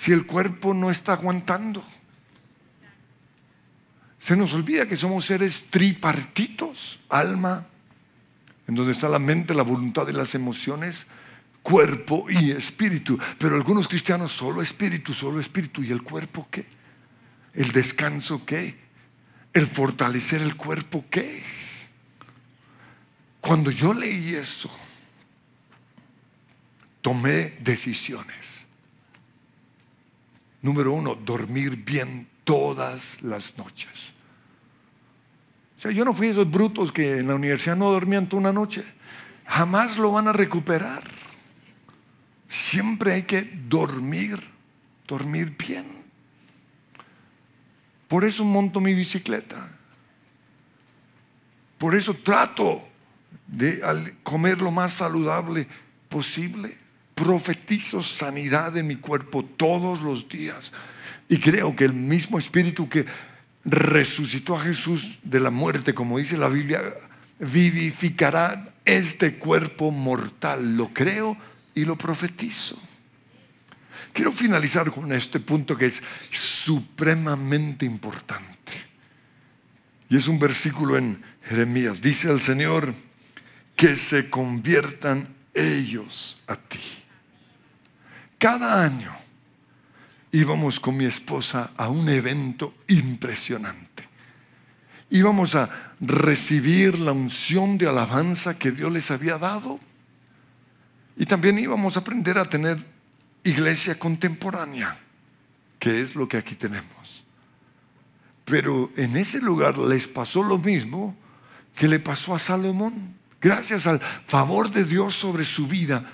si 0.00 0.12
el 0.12 0.24
cuerpo 0.24 0.72
no 0.72 0.90
está 0.90 1.12
aguantando. 1.12 1.84
Se 4.18 4.34
nos 4.34 4.54
olvida 4.54 4.86
que 4.86 4.96
somos 4.96 5.26
seres 5.26 5.66
tripartitos, 5.68 7.00
alma, 7.10 7.66
en 8.66 8.76
donde 8.76 8.92
está 8.92 9.10
la 9.10 9.18
mente, 9.18 9.52
la 9.52 9.62
voluntad 9.62 10.08
y 10.08 10.12
las 10.12 10.34
emociones, 10.34 11.06
cuerpo 11.62 12.30
y 12.30 12.50
espíritu. 12.50 13.18
Pero 13.38 13.56
algunos 13.56 13.88
cristianos 13.88 14.32
solo 14.32 14.62
espíritu, 14.62 15.12
solo 15.12 15.38
espíritu. 15.38 15.82
¿Y 15.82 15.90
el 15.90 16.02
cuerpo 16.02 16.48
qué? 16.50 16.64
¿El 17.52 17.70
descanso 17.72 18.46
qué? 18.46 18.78
¿El 19.52 19.66
fortalecer 19.66 20.40
el 20.40 20.56
cuerpo 20.56 21.04
qué? 21.10 21.42
Cuando 23.40 23.70
yo 23.70 23.94
leí 23.94 24.34
eso, 24.34 24.70
tomé 27.00 27.56
decisiones. 27.60 28.66
Número 30.62 30.92
uno, 30.92 31.14
dormir 31.14 31.76
bien 31.76 32.28
todas 32.44 33.22
las 33.22 33.56
noches. 33.56 34.12
O 35.78 35.80
sea, 35.80 35.90
yo 35.90 36.04
no 36.04 36.12
fui 36.12 36.28
esos 36.28 36.50
brutos 36.50 36.92
que 36.92 37.18
en 37.18 37.28
la 37.28 37.34
universidad 37.34 37.76
no 37.76 37.90
dormían 37.90 38.28
toda 38.28 38.40
una 38.40 38.52
noche. 38.52 38.84
Jamás 39.46 39.96
lo 39.96 40.12
van 40.12 40.28
a 40.28 40.32
recuperar. 40.32 41.02
Siempre 42.46 43.14
hay 43.14 43.22
que 43.22 43.42
dormir, 43.42 44.38
dormir 45.06 45.56
bien. 45.56 45.86
Por 48.08 48.24
eso 48.24 48.44
monto 48.44 48.80
mi 48.80 48.92
bicicleta. 48.92 49.70
Por 51.78 51.94
eso 51.94 52.12
trato 52.12 52.89
de 53.50 54.14
comer 54.22 54.60
lo 54.60 54.70
más 54.70 54.94
saludable 54.94 55.66
posible 56.08 56.80
profetizo 57.20 58.02
sanidad 58.02 58.78
en 58.78 58.86
mi 58.86 58.96
cuerpo 58.96 59.44
todos 59.44 60.00
los 60.00 60.26
días. 60.26 60.72
Y 61.28 61.38
creo 61.38 61.76
que 61.76 61.84
el 61.84 61.92
mismo 61.92 62.38
espíritu 62.38 62.88
que 62.88 63.04
resucitó 63.62 64.56
a 64.56 64.62
Jesús 64.62 65.18
de 65.22 65.38
la 65.38 65.50
muerte, 65.50 65.92
como 65.92 66.16
dice 66.16 66.38
la 66.38 66.48
Biblia, 66.48 66.82
vivificará 67.38 68.72
este 68.86 69.34
cuerpo 69.34 69.90
mortal. 69.90 70.78
Lo 70.78 70.94
creo 70.94 71.36
y 71.74 71.84
lo 71.84 71.96
profetizo. 71.96 72.80
Quiero 74.14 74.32
finalizar 74.32 74.90
con 74.90 75.12
este 75.12 75.40
punto 75.40 75.76
que 75.76 75.86
es 75.86 76.02
supremamente 76.30 77.84
importante. 77.84 78.72
Y 80.08 80.16
es 80.16 80.26
un 80.26 80.38
versículo 80.38 80.96
en 80.96 81.22
Jeremías. 81.42 82.00
Dice 82.00 82.30
el 82.30 82.40
Señor 82.40 82.94
que 83.80 83.96
se 83.96 84.28
conviertan 84.28 85.26
ellos 85.54 86.36
a 86.46 86.54
ti. 86.54 87.02
Cada 88.36 88.84
año 88.84 89.10
íbamos 90.32 90.78
con 90.78 90.98
mi 90.98 91.06
esposa 91.06 91.70
a 91.78 91.88
un 91.88 92.06
evento 92.10 92.74
impresionante. 92.88 94.06
Íbamos 95.08 95.54
a 95.54 95.94
recibir 95.98 96.98
la 96.98 97.12
unción 97.12 97.78
de 97.78 97.88
alabanza 97.88 98.58
que 98.58 98.70
Dios 98.70 98.92
les 98.92 99.10
había 99.10 99.38
dado. 99.38 99.80
Y 101.16 101.24
también 101.24 101.58
íbamos 101.58 101.96
a 101.96 102.00
aprender 102.00 102.36
a 102.36 102.44
tener 102.44 102.84
iglesia 103.44 103.98
contemporánea, 103.98 104.94
que 105.78 106.02
es 106.02 106.14
lo 106.14 106.28
que 106.28 106.36
aquí 106.36 106.54
tenemos. 106.54 107.24
Pero 108.44 108.92
en 108.98 109.16
ese 109.16 109.40
lugar 109.40 109.78
les 109.78 110.06
pasó 110.06 110.42
lo 110.42 110.58
mismo 110.58 111.16
que 111.74 111.88
le 111.88 111.98
pasó 111.98 112.34
a 112.34 112.38
Salomón. 112.38 113.18
Gracias 113.40 113.86
al 113.86 114.00
favor 114.26 114.70
de 114.70 114.84
Dios 114.84 115.14
sobre 115.14 115.44
su 115.44 115.66
vida, 115.66 116.10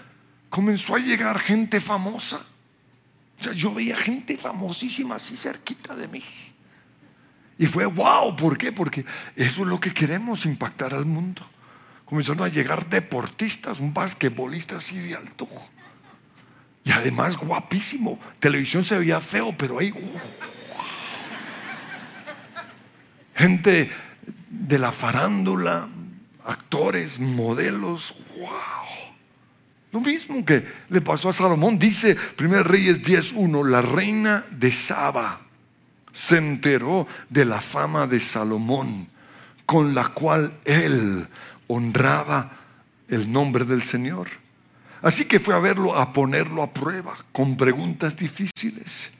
comenzó 0.48 0.94
a 0.94 0.98
llegar 0.98 1.40
gente 1.40 1.80
famosa. 1.80 2.40
O 3.38 3.42
sea, 3.42 3.52
yo 3.52 3.74
veía 3.74 3.96
gente 3.96 4.36
famosísima 4.36 5.16
así 5.16 5.36
cerquita 5.36 5.94
de 5.94 6.08
mí. 6.08 6.22
Y 7.58 7.66
fue 7.66 7.86
wow, 7.86 8.36
¿por 8.36 8.56
qué? 8.56 8.70
Porque 8.70 9.04
eso 9.34 9.62
es 9.62 9.68
lo 9.68 9.80
que 9.80 9.92
queremos 9.92 10.46
impactar 10.46 10.94
al 10.94 11.06
mundo. 11.06 11.42
Comenzaron 12.04 12.44
a 12.44 12.48
llegar 12.48 12.88
deportistas, 12.88 13.80
un 13.80 13.92
basquetbolista 13.92 14.76
así 14.76 14.98
de 14.98 15.16
alto. 15.16 15.48
Y 16.84 16.92
además 16.92 17.36
guapísimo. 17.36 18.20
Televisión 18.38 18.84
se 18.84 18.96
veía 18.96 19.20
feo, 19.20 19.56
pero 19.56 19.80
ahí. 19.80 19.92
Gente 23.34 23.90
de 24.48 24.78
la 24.78 24.92
farándula, 24.92 25.88
actores, 26.46 27.18
modelos, 27.18 28.14
wow. 28.38 28.96
Lo 29.92 30.00
mismo 30.00 30.44
que 30.44 30.66
le 30.88 31.00
pasó 31.00 31.28
a 31.28 31.32
Salomón, 31.32 31.78
dice 31.78 32.16
1 32.38 32.62
Reyes 32.62 33.02
10.1, 33.02 33.68
la 33.68 33.82
reina 33.82 34.44
de 34.50 34.72
Saba 34.72 35.40
se 36.12 36.38
enteró 36.38 37.06
de 37.28 37.44
la 37.44 37.60
fama 37.60 38.06
de 38.06 38.20
Salomón, 38.20 39.08
con 39.64 39.94
la 39.94 40.08
cual 40.08 40.58
él 40.64 41.26
honraba 41.66 42.52
el 43.08 43.30
nombre 43.30 43.64
del 43.64 43.82
Señor. 43.82 44.28
Así 45.02 45.24
que 45.24 45.40
fue 45.40 45.54
a 45.54 45.58
verlo, 45.58 45.96
a 45.96 46.12
ponerlo 46.12 46.62
a 46.62 46.72
prueba 46.72 47.16
con 47.32 47.56
preguntas 47.56 48.16
difíciles. 48.16 49.10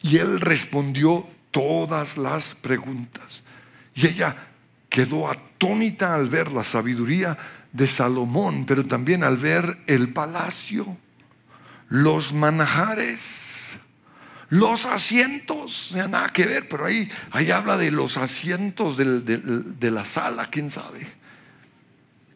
Y 0.00 0.18
él 0.18 0.40
respondió 0.40 1.26
todas 1.50 2.16
las 2.16 2.54
preguntas. 2.54 3.44
Y 3.94 4.06
ella 4.06 4.51
quedó 4.92 5.30
atónita 5.30 6.14
al 6.14 6.28
ver 6.28 6.52
la 6.52 6.62
sabiduría 6.62 7.38
de 7.72 7.88
Salomón, 7.88 8.66
pero 8.66 8.84
también 8.84 9.24
al 9.24 9.38
ver 9.38 9.78
el 9.86 10.12
palacio, 10.12 10.98
los 11.88 12.34
manajares, 12.34 13.78
los 14.50 14.84
asientos, 14.84 15.92
no 15.94 16.08
nada 16.08 16.28
que 16.28 16.44
ver, 16.44 16.68
pero 16.68 16.84
ahí, 16.84 17.10
ahí 17.30 17.50
habla 17.50 17.78
de 17.78 17.90
los 17.90 18.18
asientos 18.18 18.98
de 18.98 19.90
la 19.90 20.04
sala, 20.04 20.50
quién 20.50 20.68
sabe. 20.68 21.06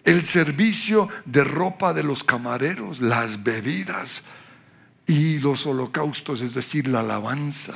El 0.04 0.24
servicio 0.24 1.10
de 1.26 1.44
ropa 1.44 1.92
de 1.92 2.04
los 2.04 2.24
camareros, 2.24 3.00
las 3.00 3.42
bebidas, 3.42 4.22
y 5.06 5.38
los 5.40 5.66
holocaustos, 5.66 6.40
es 6.40 6.54
decir, 6.54 6.88
la 6.88 7.00
alabanza. 7.00 7.74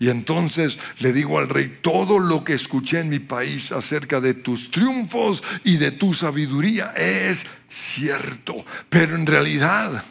Y 0.00 0.10
entonces 0.10 0.78
le 1.00 1.12
digo 1.12 1.38
al 1.38 1.48
rey, 1.48 1.78
todo 1.82 2.20
lo 2.20 2.44
que 2.44 2.54
escuché 2.54 3.00
en 3.00 3.08
mi 3.08 3.18
país 3.18 3.72
acerca 3.72 4.20
de 4.20 4.34
tus 4.34 4.70
triunfos 4.70 5.42
y 5.64 5.76
de 5.76 5.90
tu 5.90 6.14
sabiduría 6.14 6.92
es 6.96 7.46
cierto, 7.68 8.64
pero 8.88 9.16
en 9.16 9.26
realidad 9.26 10.04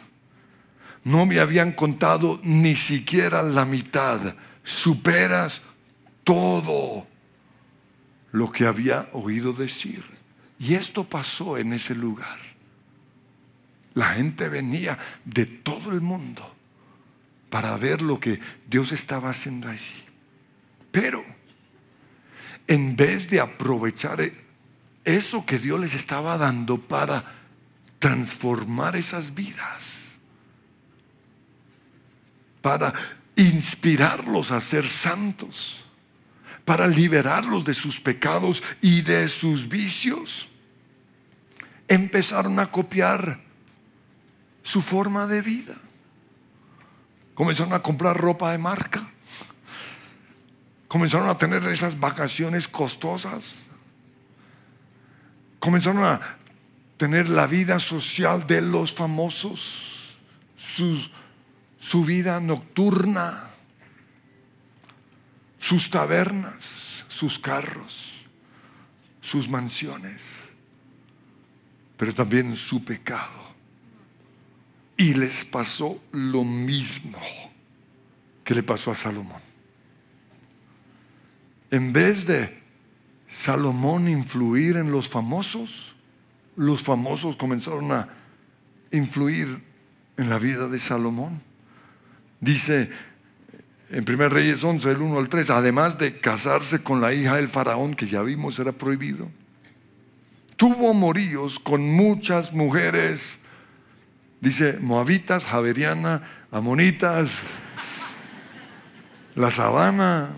no 1.04 1.24
me 1.24 1.40
habían 1.40 1.72
contado 1.72 2.38
ni 2.42 2.76
siquiera 2.76 3.42
la 3.42 3.64
mitad. 3.64 4.34
Superas 4.62 5.62
todo 6.22 7.06
lo 8.32 8.52
que 8.52 8.66
había 8.66 9.08
oído 9.14 9.54
decir. 9.54 10.04
Y 10.58 10.74
esto 10.74 11.04
pasó 11.04 11.56
en 11.56 11.72
ese 11.72 11.94
lugar. 11.94 12.38
La 13.94 14.08
gente 14.14 14.50
venía 14.50 14.98
de 15.24 15.46
todo 15.46 15.92
el 15.92 16.02
mundo 16.02 16.57
para 17.50 17.76
ver 17.76 18.02
lo 18.02 18.20
que 18.20 18.40
Dios 18.68 18.92
estaba 18.92 19.30
haciendo 19.30 19.68
allí. 19.68 20.04
Pero 20.90 21.24
en 22.66 22.96
vez 22.96 23.30
de 23.30 23.40
aprovechar 23.40 24.20
eso 25.04 25.46
que 25.46 25.58
Dios 25.58 25.80
les 25.80 25.94
estaba 25.94 26.36
dando 26.36 26.80
para 26.80 27.24
transformar 27.98 28.96
esas 28.96 29.34
vidas, 29.34 30.18
para 32.60 32.92
inspirarlos 33.36 34.50
a 34.50 34.60
ser 34.60 34.88
santos, 34.88 35.84
para 36.64 36.86
liberarlos 36.86 37.64
de 37.64 37.72
sus 37.72 38.00
pecados 38.00 38.62
y 38.82 39.00
de 39.00 39.28
sus 39.28 39.68
vicios, 39.68 40.48
empezaron 41.88 42.58
a 42.60 42.70
copiar 42.70 43.40
su 44.62 44.82
forma 44.82 45.26
de 45.26 45.40
vida. 45.40 45.76
Comenzaron 47.38 47.72
a 47.72 47.78
comprar 47.78 48.16
ropa 48.16 48.50
de 48.50 48.58
marca. 48.58 49.08
Comenzaron 50.88 51.30
a 51.30 51.36
tener 51.36 51.64
esas 51.68 52.00
vacaciones 52.00 52.66
costosas. 52.66 53.66
Comenzaron 55.60 56.02
a 56.02 56.20
tener 56.96 57.28
la 57.28 57.46
vida 57.46 57.78
social 57.78 58.44
de 58.48 58.60
los 58.60 58.92
famosos, 58.92 60.18
su 60.56 62.04
vida 62.04 62.40
nocturna, 62.40 63.50
sus 65.60 65.90
tabernas, 65.90 67.04
sus 67.06 67.38
carros, 67.38 68.26
sus 69.20 69.48
mansiones, 69.48 70.48
pero 71.96 72.12
también 72.12 72.56
su 72.56 72.84
pecado. 72.84 73.47
Y 74.98 75.14
les 75.14 75.46
pasó 75.46 76.02
lo 76.12 76.44
mismo 76.44 77.18
que 78.44 78.54
le 78.54 78.62
pasó 78.62 78.90
a 78.90 78.94
Salomón. 78.94 79.40
En 81.70 81.92
vez 81.92 82.26
de 82.26 82.62
Salomón 83.28 84.08
influir 84.08 84.76
en 84.76 84.90
los 84.90 85.08
famosos, 85.08 85.94
los 86.56 86.82
famosos 86.82 87.36
comenzaron 87.36 87.92
a 87.92 88.08
influir 88.90 89.62
en 90.16 90.28
la 90.28 90.38
vida 90.38 90.66
de 90.66 90.78
Salomón. 90.78 91.42
Dice 92.40 92.90
en 93.90 94.04
1 94.06 94.28
Reyes 94.28 94.62
11, 94.62 94.90
el 94.90 95.00
1 95.00 95.18
al 95.18 95.28
3, 95.28 95.50
además 95.50 95.98
de 95.98 96.18
casarse 96.18 96.82
con 96.82 97.00
la 97.00 97.14
hija 97.14 97.36
del 97.36 97.48
faraón, 97.48 97.94
que 97.94 98.06
ya 98.06 98.22
vimos 98.22 98.58
era 98.58 98.72
prohibido, 98.72 99.28
tuvo 100.56 100.92
moríos 100.92 101.58
con 101.58 101.94
muchas 101.94 102.52
mujeres 102.52 103.38
Dice 104.40 104.78
moabitas, 104.80 105.44
javeriana, 105.44 106.22
amonitas, 106.50 107.42
la 109.34 109.50
sabana, 109.50 110.30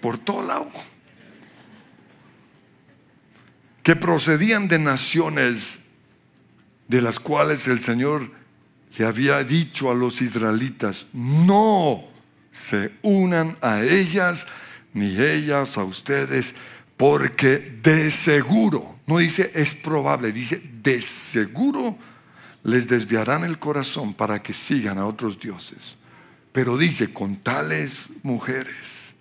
por 0.00 0.18
todo 0.18 0.46
lado. 0.46 0.70
Que 3.82 3.96
procedían 3.96 4.68
de 4.68 4.78
naciones 4.78 5.78
de 6.88 7.02
las 7.02 7.20
cuales 7.20 7.68
el 7.68 7.80
Señor 7.80 8.30
le 8.96 9.04
había 9.04 9.44
dicho 9.44 9.90
a 9.90 9.94
los 9.94 10.22
israelitas, 10.22 11.06
no 11.12 12.04
se 12.50 12.92
unan 13.02 13.56
a 13.60 13.82
ellas 13.82 14.46
ni 14.94 15.20
ellas 15.20 15.76
a 15.76 15.84
ustedes, 15.84 16.54
porque 16.96 17.78
de 17.82 18.10
seguro, 18.10 18.98
no 19.06 19.18
dice 19.18 19.52
es 19.54 19.74
probable, 19.74 20.32
dice 20.32 20.60
de 20.82 21.00
seguro 21.00 21.96
les 22.68 22.86
desviarán 22.86 23.44
el 23.44 23.58
corazón 23.58 24.12
para 24.12 24.42
que 24.42 24.52
sigan 24.52 24.98
a 24.98 25.06
otros 25.06 25.40
dioses. 25.40 25.96
Pero 26.52 26.76
dice, 26.76 27.12
con 27.12 27.36
tales 27.36 28.04
mujeres 28.22 29.14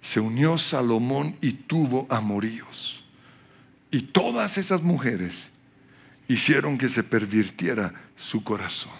se 0.00 0.18
unió 0.18 0.56
Salomón 0.56 1.36
y 1.42 1.52
tuvo 1.52 2.06
amoríos. 2.08 3.04
Y 3.90 4.00
todas 4.00 4.56
esas 4.56 4.82
mujeres 4.82 5.50
hicieron 6.26 6.78
que 6.78 6.88
se 6.88 7.02
pervirtiera 7.02 7.92
su 8.16 8.42
corazón. 8.42 8.92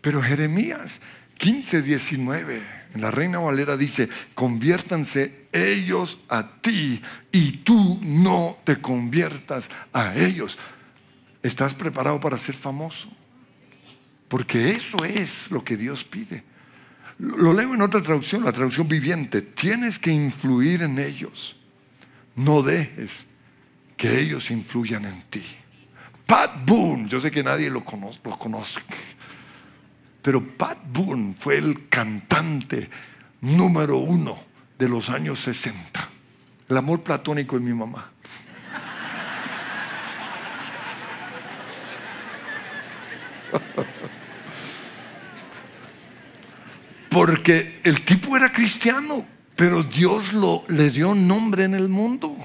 Pero 0.00 0.22
Jeremías 0.22 1.02
15, 1.36 1.82
19, 1.82 2.62
en 2.94 3.00
la 3.02 3.10
Reina 3.10 3.38
Valera 3.38 3.76
dice, 3.76 4.08
conviértanse 4.34 5.48
ellos 5.52 6.20
a 6.28 6.60
ti 6.62 7.02
y 7.32 7.52
tú 7.58 7.98
no 8.02 8.56
te 8.64 8.80
conviertas 8.80 9.68
a 9.92 10.14
ellos. 10.14 10.56
¿Estás 11.44 11.76
preparado 11.76 12.18
para 12.18 12.38
ser 12.38 12.56
famoso? 12.56 13.08
Porque 14.26 14.70
eso 14.70 15.04
es 15.04 15.48
lo 15.52 15.62
que 15.62 15.76
Dios 15.76 16.02
pide. 16.02 16.42
Lo 17.18 17.52
leo 17.52 17.72
en 17.74 17.82
otra 17.82 18.02
traducción, 18.02 18.44
la 18.44 18.50
traducción 18.50 18.88
viviente. 18.88 19.42
Tienes 19.42 20.00
que 20.00 20.10
influir 20.10 20.82
en 20.82 20.98
ellos. 20.98 21.54
No 22.34 22.62
dejes 22.62 23.26
que 23.96 24.18
ellos 24.18 24.50
influyan 24.50 25.04
en 25.04 25.22
ti. 25.30 25.44
Pat 26.26 26.66
Boone, 26.66 27.08
yo 27.08 27.20
sé 27.20 27.30
que 27.30 27.44
nadie 27.44 27.70
lo 27.70 27.84
conoce, 27.84 28.18
lo 28.24 28.36
conoce 28.36 28.80
pero 30.24 30.42
Pat 30.42 30.78
Boone 30.90 31.34
fue 31.38 31.58
el 31.58 31.86
cantante 31.90 32.88
número 33.42 33.98
uno 33.98 34.38
de 34.78 34.88
los 34.88 35.10
años 35.10 35.38
60. 35.40 36.00
El 36.66 36.78
amor 36.78 37.02
platónico 37.02 37.58
de 37.58 37.64
mi 37.66 37.74
mamá. 37.74 38.10
Porque 47.10 47.80
el 47.84 48.04
tipo 48.04 48.36
era 48.36 48.50
cristiano, 48.50 49.24
pero 49.54 49.82
Dios 49.82 50.32
le 50.68 50.90
dio 50.90 51.14
nombre 51.14 51.64
en 51.64 51.74
el 51.74 51.88
mundo. 51.88 52.36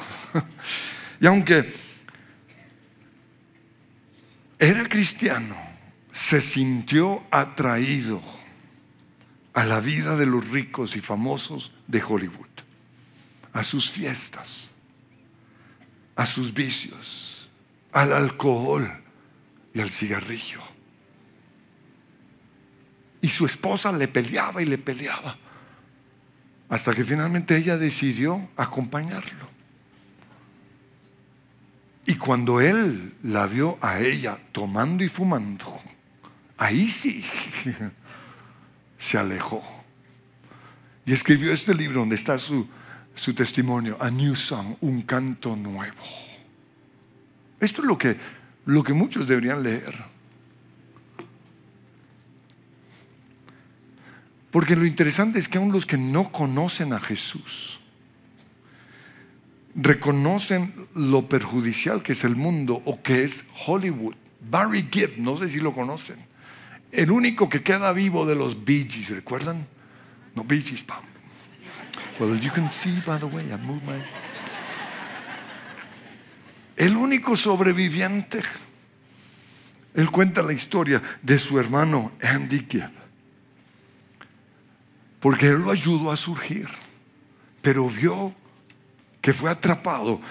Y 1.19 1.27
aunque 1.27 1.73
era 4.59 4.87
cristiano, 4.87 5.57
se 6.11 6.41
sintió 6.41 7.23
atraído 7.31 8.21
a 9.53 9.63
la 9.63 9.79
vida 9.79 10.15
de 10.15 10.25
los 10.25 10.47
ricos 10.49 10.95
y 10.95 11.01
famosos 11.01 11.73
de 11.87 12.03
Hollywood, 12.03 12.47
a 13.53 13.63
sus 13.63 13.89
fiestas, 13.89 14.71
a 16.15 16.25
sus 16.25 16.53
vicios, 16.53 17.49
al 17.91 18.13
alcohol 18.13 19.01
y 19.73 19.81
al 19.81 19.91
cigarrillo. 19.91 20.68
Y 23.21 23.29
su 23.29 23.45
esposa 23.45 23.91
le 23.91 24.07
peleaba 24.07 24.61
y 24.61 24.65
le 24.65 24.77
peleaba. 24.77 25.37
Hasta 26.69 26.93
que 26.93 27.03
finalmente 27.03 27.57
ella 27.57 27.77
decidió 27.77 28.49
acompañarlo. 28.55 29.49
Y 32.05 32.15
cuando 32.15 32.59
él 32.59 33.13
la 33.23 33.45
vio 33.45 33.77
a 33.81 33.99
ella 33.99 34.39
tomando 34.51 35.03
y 35.03 35.09
fumando, 35.09 35.79
ahí 36.57 36.89
sí 36.89 37.23
se 38.97 39.17
alejó. 39.17 39.63
Y 41.05 41.13
escribió 41.13 41.51
este 41.51 41.73
libro 41.75 41.99
donde 41.99 42.15
está 42.15 42.39
su, 42.39 42.67
su 43.15 43.33
testimonio, 43.33 43.97
A 43.99 44.09
New 44.09 44.35
Song, 44.35 44.75
un 44.81 45.01
canto 45.01 45.55
nuevo. 45.55 46.03
Esto 47.59 47.81
es 47.81 47.87
lo 47.87 47.97
que, 47.97 48.17
lo 48.65 48.83
que 48.83 48.93
muchos 48.93 49.27
deberían 49.27 49.61
leer. 49.61 50.08
Porque 54.51 54.75
lo 54.75 54.85
interesante 54.85 55.39
es 55.39 55.47
que 55.47 55.57
aún 55.57 55.71
los 55.71 55.85
que 55.85 55.97
no 55.97 56.31
conocen 56.31 56.93
a 56.93 56.99
Jesús 56.99 57.79
reconocen 59.75 60.87
lo 60.95 61.29
perjudicial 61.29 62.01
que 62.01 62.13
es 62.13 62.23
el 62.23 62.35
mundo 62.35 62.81
o 62.85 63.01
que 63.01 63.23
es 63.23 63.45
Hollywood. 63.65 64.15
Barry 64.41 64.87
Gibb, 64.91 65.17
no 65.17 65.37
sé 65.37 65.49
si 65.49 65.59
lo 65.59 65.73
conocen. 65.73 66.17
El 66.91 67.11
único 67.11 67.49
que 67.49 67.61
queda 67.61 67.93
vivo 67.93 68.25
de 68.25 68.35
los 68.35 68.65
Bee 68.65 68.87
Gees, 68.89 69.09
¿recuerdan? 69.09 69.67
No, 70.35 70.43
Bee 70.43 70.61
Gees, 70.61 70.83
pam. 70.83 71.03
Well, 72.19 72.37
you 72.39 72.51
can 72.51 72.69
see, 72.69 73.01
by 73.05 73.19
the 73.19 73.25
way, 73.25 73.45
I 73.45 73.57
move 73.57 73.81
my... 73.85 74.01
El 76.75 76.95
único 76.95 77.35
sobreviviente 77.35 78.41
Él 79.93 80.09
cuenta 80.11 80.41
la 80.41 80.53
historia 80.53 81.01
de 81.21 81.37
su 81.37 81.59
hermano 81.59 82.13
Andy 82.21 82.65
Gibb. 82.69 82.98
Porque 85.19 85.47
él 85.47 85.61
lo 85.61 85.71
ayudó 85.71 86.11
a 86.11 86.17
surgir, 86.17 86.69
pero 87.61 87.89
vio 87.89 88.33
que 89.21 89.33
fue 89.33 89.51
atrapado 89.51 90.21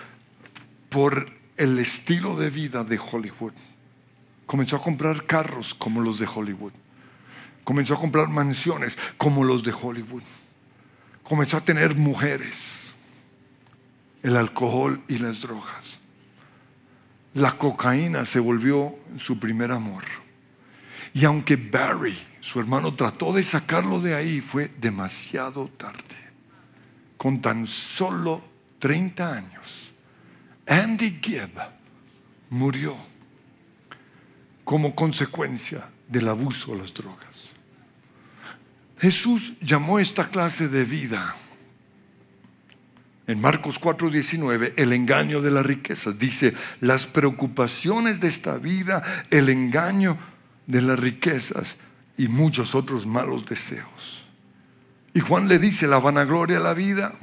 por 0.88 1.30
el 1.56 1.78
estilo 1.78 2.36
de 2.36 2.50
vida 2.50 2.84
de 2.84 2.98
Hollywood. 2.98 3.52
Comenzó 4.46 4.76
a 4.76 4.82
comprar 4.82 5.26
carros 5.26 5.74
como 5.74 6.00
los 6.00 6.18
de 6.18 6.26
Hollywood. 6.26 6.72
Comenzó 7.64 7.94
a 7.94 8.00
comprar 8.00 8.28
mansiones 8.28 8.96
como 9.18 9.44
los 9.44 9.62
de 9.62 9.72
Hollywood. 9.72 10.22
Comenzó 11.22 11.58
a 11.58 11.60
tener 11.60 11.94
mujeres, 11.94 12.94
el 14.22 14.36
alcohol 14.36 15.02
y 15.06 15.18
las 15.18 15.42
drogas. 15.42 16.00
La 17.34 17.58
cocaína 17.58 18.24
se 18.24 18.40
volvió 18.40 18.96
su 19.18 19.38
primer 19.38 19.70
amor. 19.70 20.04
Y 21.12 21.26
aunque 21.26 21.56
Barry, 21.56 22.16
su 22.48 22.60
hermano, 22.60 22.94
trató 22.94 23.34
de 23.34 23.44
sacarlo 23.44 24.00
de 24.00 24.14
ahí, 24.14 24.40
fue 24.40 24.70
demasiado 24.80 25.68
tarde. 25.76 26.16
Con 27.18 27.42
tan 27.42 27.66
solo 27.66 28.42
30 28.78 29.34
años, 29.34 29.92
Andy 30.66 31.18
Gibb 31.22 31.50
murió 32.48 32.96
como 34.64 34.94
consecuencia 34.94 35.90
del 36.08 36.26
abuso 36.28 36.72
de 36.72 36.78
las 36.78 36.94
drogas. 36.94 37.50
Jesús 38.98 39.52
llamó 39.60 39.98
esta 39.98 40.30
clase 40.30 40.68
de 40.68 40.84
vida 40.84 41.36
en 43.26 43.42
Marcos 43.42 43.78
4:19, 43.78 44.72
el 44.78 44.94
engaño 44.94 45.42
de 45.42 45.50
las 45.50 45.66
riquezas. 45.66 46.18
Dice, 46.18 46.54
las 46.80 47.06
preocupaciones 47.06 48.20
de 48.20 48.28
esta 48.28 48.56
vida, 48.56 49.02
el 49.28 49.50
engaño 49.50 50.16
de 50.66 50.80
las 50.80 50.98
riquezas 50.98 51.76
y 52.18 52.28
muchos 52.28 52.74
otros 52.74 53.06
malos 53.06 53.46
deseos. 53.46 54.26
Y 55.14 55.20
Juan 55.20 55.48
le 55.48 55.58
dice, 55.58 55.86
la 55.86 55.98
vanagloria 55.98 56.58
de 56.58 56.62
la 56.62 56.74
vida. 56.74 57.14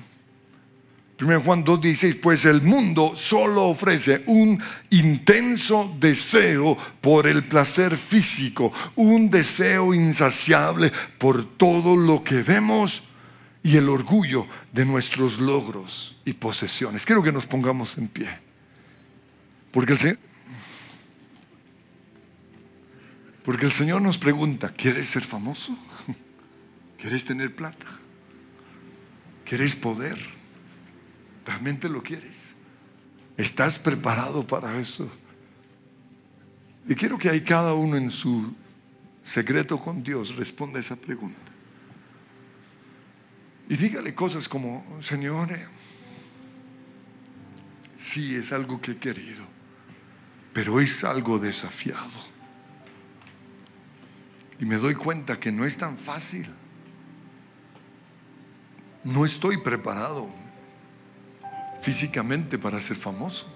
1 1.22 1.42
Juan 1.42 1.64
2:16, 1.64 2.20
pues 2.20 2.46
el 2.46 2.62
mundo 2.62 3.14
solo 3.16 3.66
ofrece 3.66 4.24
un 4.26 4.62
intenso 4.90 5.96
deseo 5.98 6.78
por 7.00 7.26
el 7.28 7.46
placer 7.46 7.96
físico, 7.96 8.74
un 8.96 9.30
deseo 9.30 9.94
insaciable 9.94 10.92
por 11.18 11.58
todo 11.58 11.96
lo 11.96 12.24
que 12.24 12.42
vemos 12.42 13.04
y 13.64 13.78
el 13.78 13.88
orgullo 13.88 14.46
de 14.74 14.86
nuestros 14.86 15.40
logros 15.40 16.18
y 16.26 16.34
posesiones. 16.34 17.06
Quiero 17.06 17.24
que 17.24 17.32
nos 17.32 17.46
pongamos 17.46 17.98
en 17.98 18.10
pie. 18.10 18.30
Porque 19.72 19.94
el 19.94 20.00
Señor, 20.00 20.18
porque 23.46 23.68
el 23.68 23.72
Señor 23.72 24.02
nos 24.02 24.18
pregunta, 24.18 24.74
¿quieres 24.74 25.08
ser 25.08 25.24
famoso? 25.24 25.78
¿Quieres 26.98 27.26
tener 27.26 27.56
plata? 27.56 27.86
¿Quieres 29.46 29.76
poder? 29.76 30.18
¿Realmente 31.46 31.88
lo 31.88 32.02
quieres? 32.02 32.56
¿Estás 33.38 33.78
preparado 33.78 34.48
para 34.48 34.80
eso? 34.80 35.08
Y 36.88 36.96
quiero 36.96 37.20
que 37.20 37.30
ahí 37.30 37.42
cada 37.42 37.76
uno 37.76 37.98
en 37.98 38.10
su 38.10 38.56
secreto 39.24 39.80
con 39.80 40.02
Dios 40.02 40.36
responda 40.36 40.80
esa 40.80 40.96
pregunta. 40.96 41.52
Y 43.70 43.76
dígale 43.76 44.16
cosas 44.16 44.50
como, 44.50 44.84
Señor, 45.02 45.52
eh, 45.52 45.68
sí 47.96 48.36
es 48.36 48.52
algo 48.52 48.82
que 48.82 48.94
he 48.94 48.98
querido, 48.98 49.44
pero 50.52 50.80
es 50.80 51.04
algo 51.04 51.38
desafiado. 51.38 52.35
Y 54.60 54.66
me 54.66 54.78
doy 54.78 54.96
cuenta 54.96 55.40
que 55.40 55.52
no 55.52 55.66
es 55.66 55.78
tan 55.78 55.98
fácil. 55.98 56.50
No 59.04 59.26
estoy 59.26 59.58
preparado 59.58 60.30
físicamente 61.82 62.58
para 62.58 62.80
ser 62.80 62.98
famoso. 62.98 63.48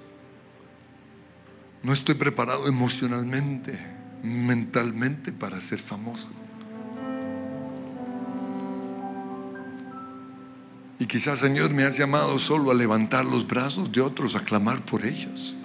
No 1.82 1.94
estoy 1.94 2.16
preparado 2.16 2.68
emocionalmente, 2.68 3.80
mentalmente 4.22 5.32
para 5.32 5.62
ser 5.62 5.80
famoso. 5.80 6.30
Y 11.00 11.06
quizás, 11.08 11.40
Señor, 11.40 11.72
me 11.72 11.86
has 11.86 11.98
llamado 11.98 12.38
solo 12.40 12.72
a 12.72 12.74
levantar 12.74 13.26
los 13.26 13.48
brazos 13.48 13.90
de 13.92 14.02
otros, 14.02 14.36
a 14.36 14.42
clamar 14.42 14.84
por 14.84 15.06
ellos. 15.06 15.56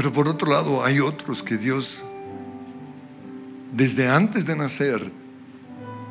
Pero 0.00 0.14
por 0.14 0.28
otro 0.28 0.50
lado, 0.50 0.82
hay 0.82 0.98
otros 0.98 1.42
que 1.42 1.58
Dios, 1.58 2.02
desde 3.70 4.08
antes 4.08 4.46
de 4.46 4.56
nacer, 4.56 5.12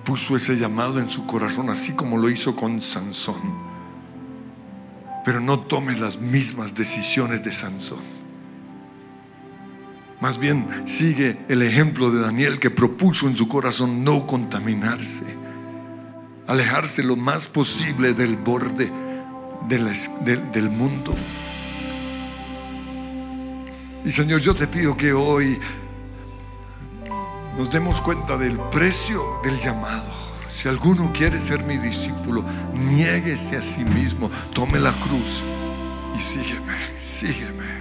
puso 0.06 0.36
ese 0.36 0.58
llamado 0.58 1.00
en 1.00 1.10
su 1.10 1.26
corazón, 1.26 1.72
así 1.72 1.94
como 1.94 2.16
lo 2.16 2.30
hizo 2.30 2.56
con 2.56 2.80
Sansón. 2.82 3.42
Pero 5.26 5.40
no 5.40 5.62
tome 5.62 5.98
las 5.98 6.20
mismas 6.20 6.76
decisiones 6.76 7.42
de 7.42 7.52
Sansón. 7.52 8.04
Más 10.22 10.38
bien 10.38 10.68
sigue 10.86 11.40
el 11.50 11.64
ejemplo 11.64 12.12
de 12.12 12.22
Daniel 12.22 12.60
que 12.60 12.70
propuso 12.70 13.26
en 13.26 13.34
su 13.34 13.48
corazón 13.48 14.04
no 14.04 14.28
contaminarse, 14.28 15.24
alejarse 16.46 17.02
lo 17.02 17.16
más 17.16 17.48
posible 17.48 18.14
del 18.14 18.38
borde 18.38 18.92
del 19.68 20.70
mundo. 20.70 21.16
Y 24.06 24.12
Señor, 24.12 24.40
yo 24.40 24.56
te 24.56 24.68
pido 24.68 24.96
que 24.96 25.14
hoy 25.14 25.60
nos 27.58 27.70
demos 27.70 28.02
cuenta 28.02 28.38
del 28.38 28.58
precio 28.72 29.42
del 29.44 29.58
llamado. 29.58 30.10
Si 30.54 30.68
alguno 30.68 31.12
quiere 31.14 31.40
ser 31.40 31.64
mi 31.64 31.78
discípulo, 31.78 32.44
niéguese 32.74 33.58
a 33.58 33.62
sí 33.62 33.84
mismo, 33.84 34.30
tome 34.54 34.80
la 34.80 34.94
cruz 34.94 35.44
y 36.16 36.20
sígueme, 36.20 36.78
sígueme. 36.98 37.80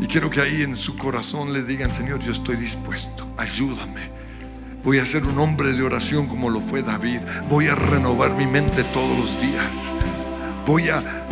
Y 0.00 0.06
quiero 0.06 0.28
que 0.30 0.40
ahí 0.40 0.62
en 0.62 0.76
su 0.76 0.96
corazón 0.96 1.52
le 1.52 1.62
digan, 1.62 1.92
Señor, 1.94 2.20
yo 2.20 2.32
estoy 2.32 2.56
dispuesto, 2.56 3.26
ayúdame. 3.36 4.10
Voy 4.82 4.98
a 4.98 5.06
ser 5.06 5.24
un 5.24 5.38
hombre 5.38 5.72
de 5.72 5.82
oración 5.82 6.26
como 6.26 6.50
lo 6.50 6.60
fue 6.60 6.82
David. 6.82 7.20
Voy 7.48 7.68
a 7.68 7.74
renovar 7.74 8.34
mi 8.34 8.46
mente 8.46 8.84
todos 8.84 9.18
los 9.18 9.40
días. 9.40 9.94
Voy 10.66 10.90
a 10.90 11.26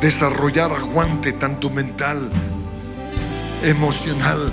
desarrollar 0.00 0.72
aguante 0.72 1.32
tanto 1.32 1.68
mental, 1.68 2.30
emocional 3.62 4.50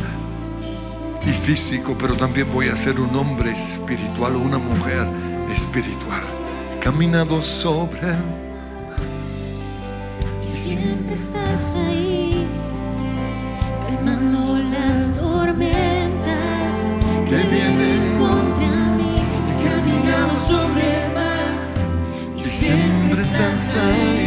y 1.26 1.32
físico, 1.32 1.96
pero 1.98 2.16
también 2.16 2.52
voy 2.52 2.68
a 2.68 2.76
ser 2.76 3.00
un 3.00 3.16
hombre 3.16 3.52
espiritual 3.52 4.36
o 4.36 4.40
una 4.40 4.58
mujer 4.58 5.08
espiritual. 5.54 6.24
caminado 6.82 7.42
sobre 7.42 8.16
y 10.44 10.48
siempre 10.48 11.16
estás 11.16 11.76
ahí 11.76 12.48
calmando 13.86 14.60
las 14.72 15.12
tormentas 15.20 16.96
que 17.28 17.36
vienen 17.36 18.20
contra 18.20 18.72
mí. 18.98 19.16
He 19.50 19.70
caminado 19.70 20.38
sobre 20.38 21.06
el 21.06 21.14
mar 21.14 21.74
y 22.38 22.44
siempre 22.44 23.22
estás 23.22 23.76
ahí 23.76 24.27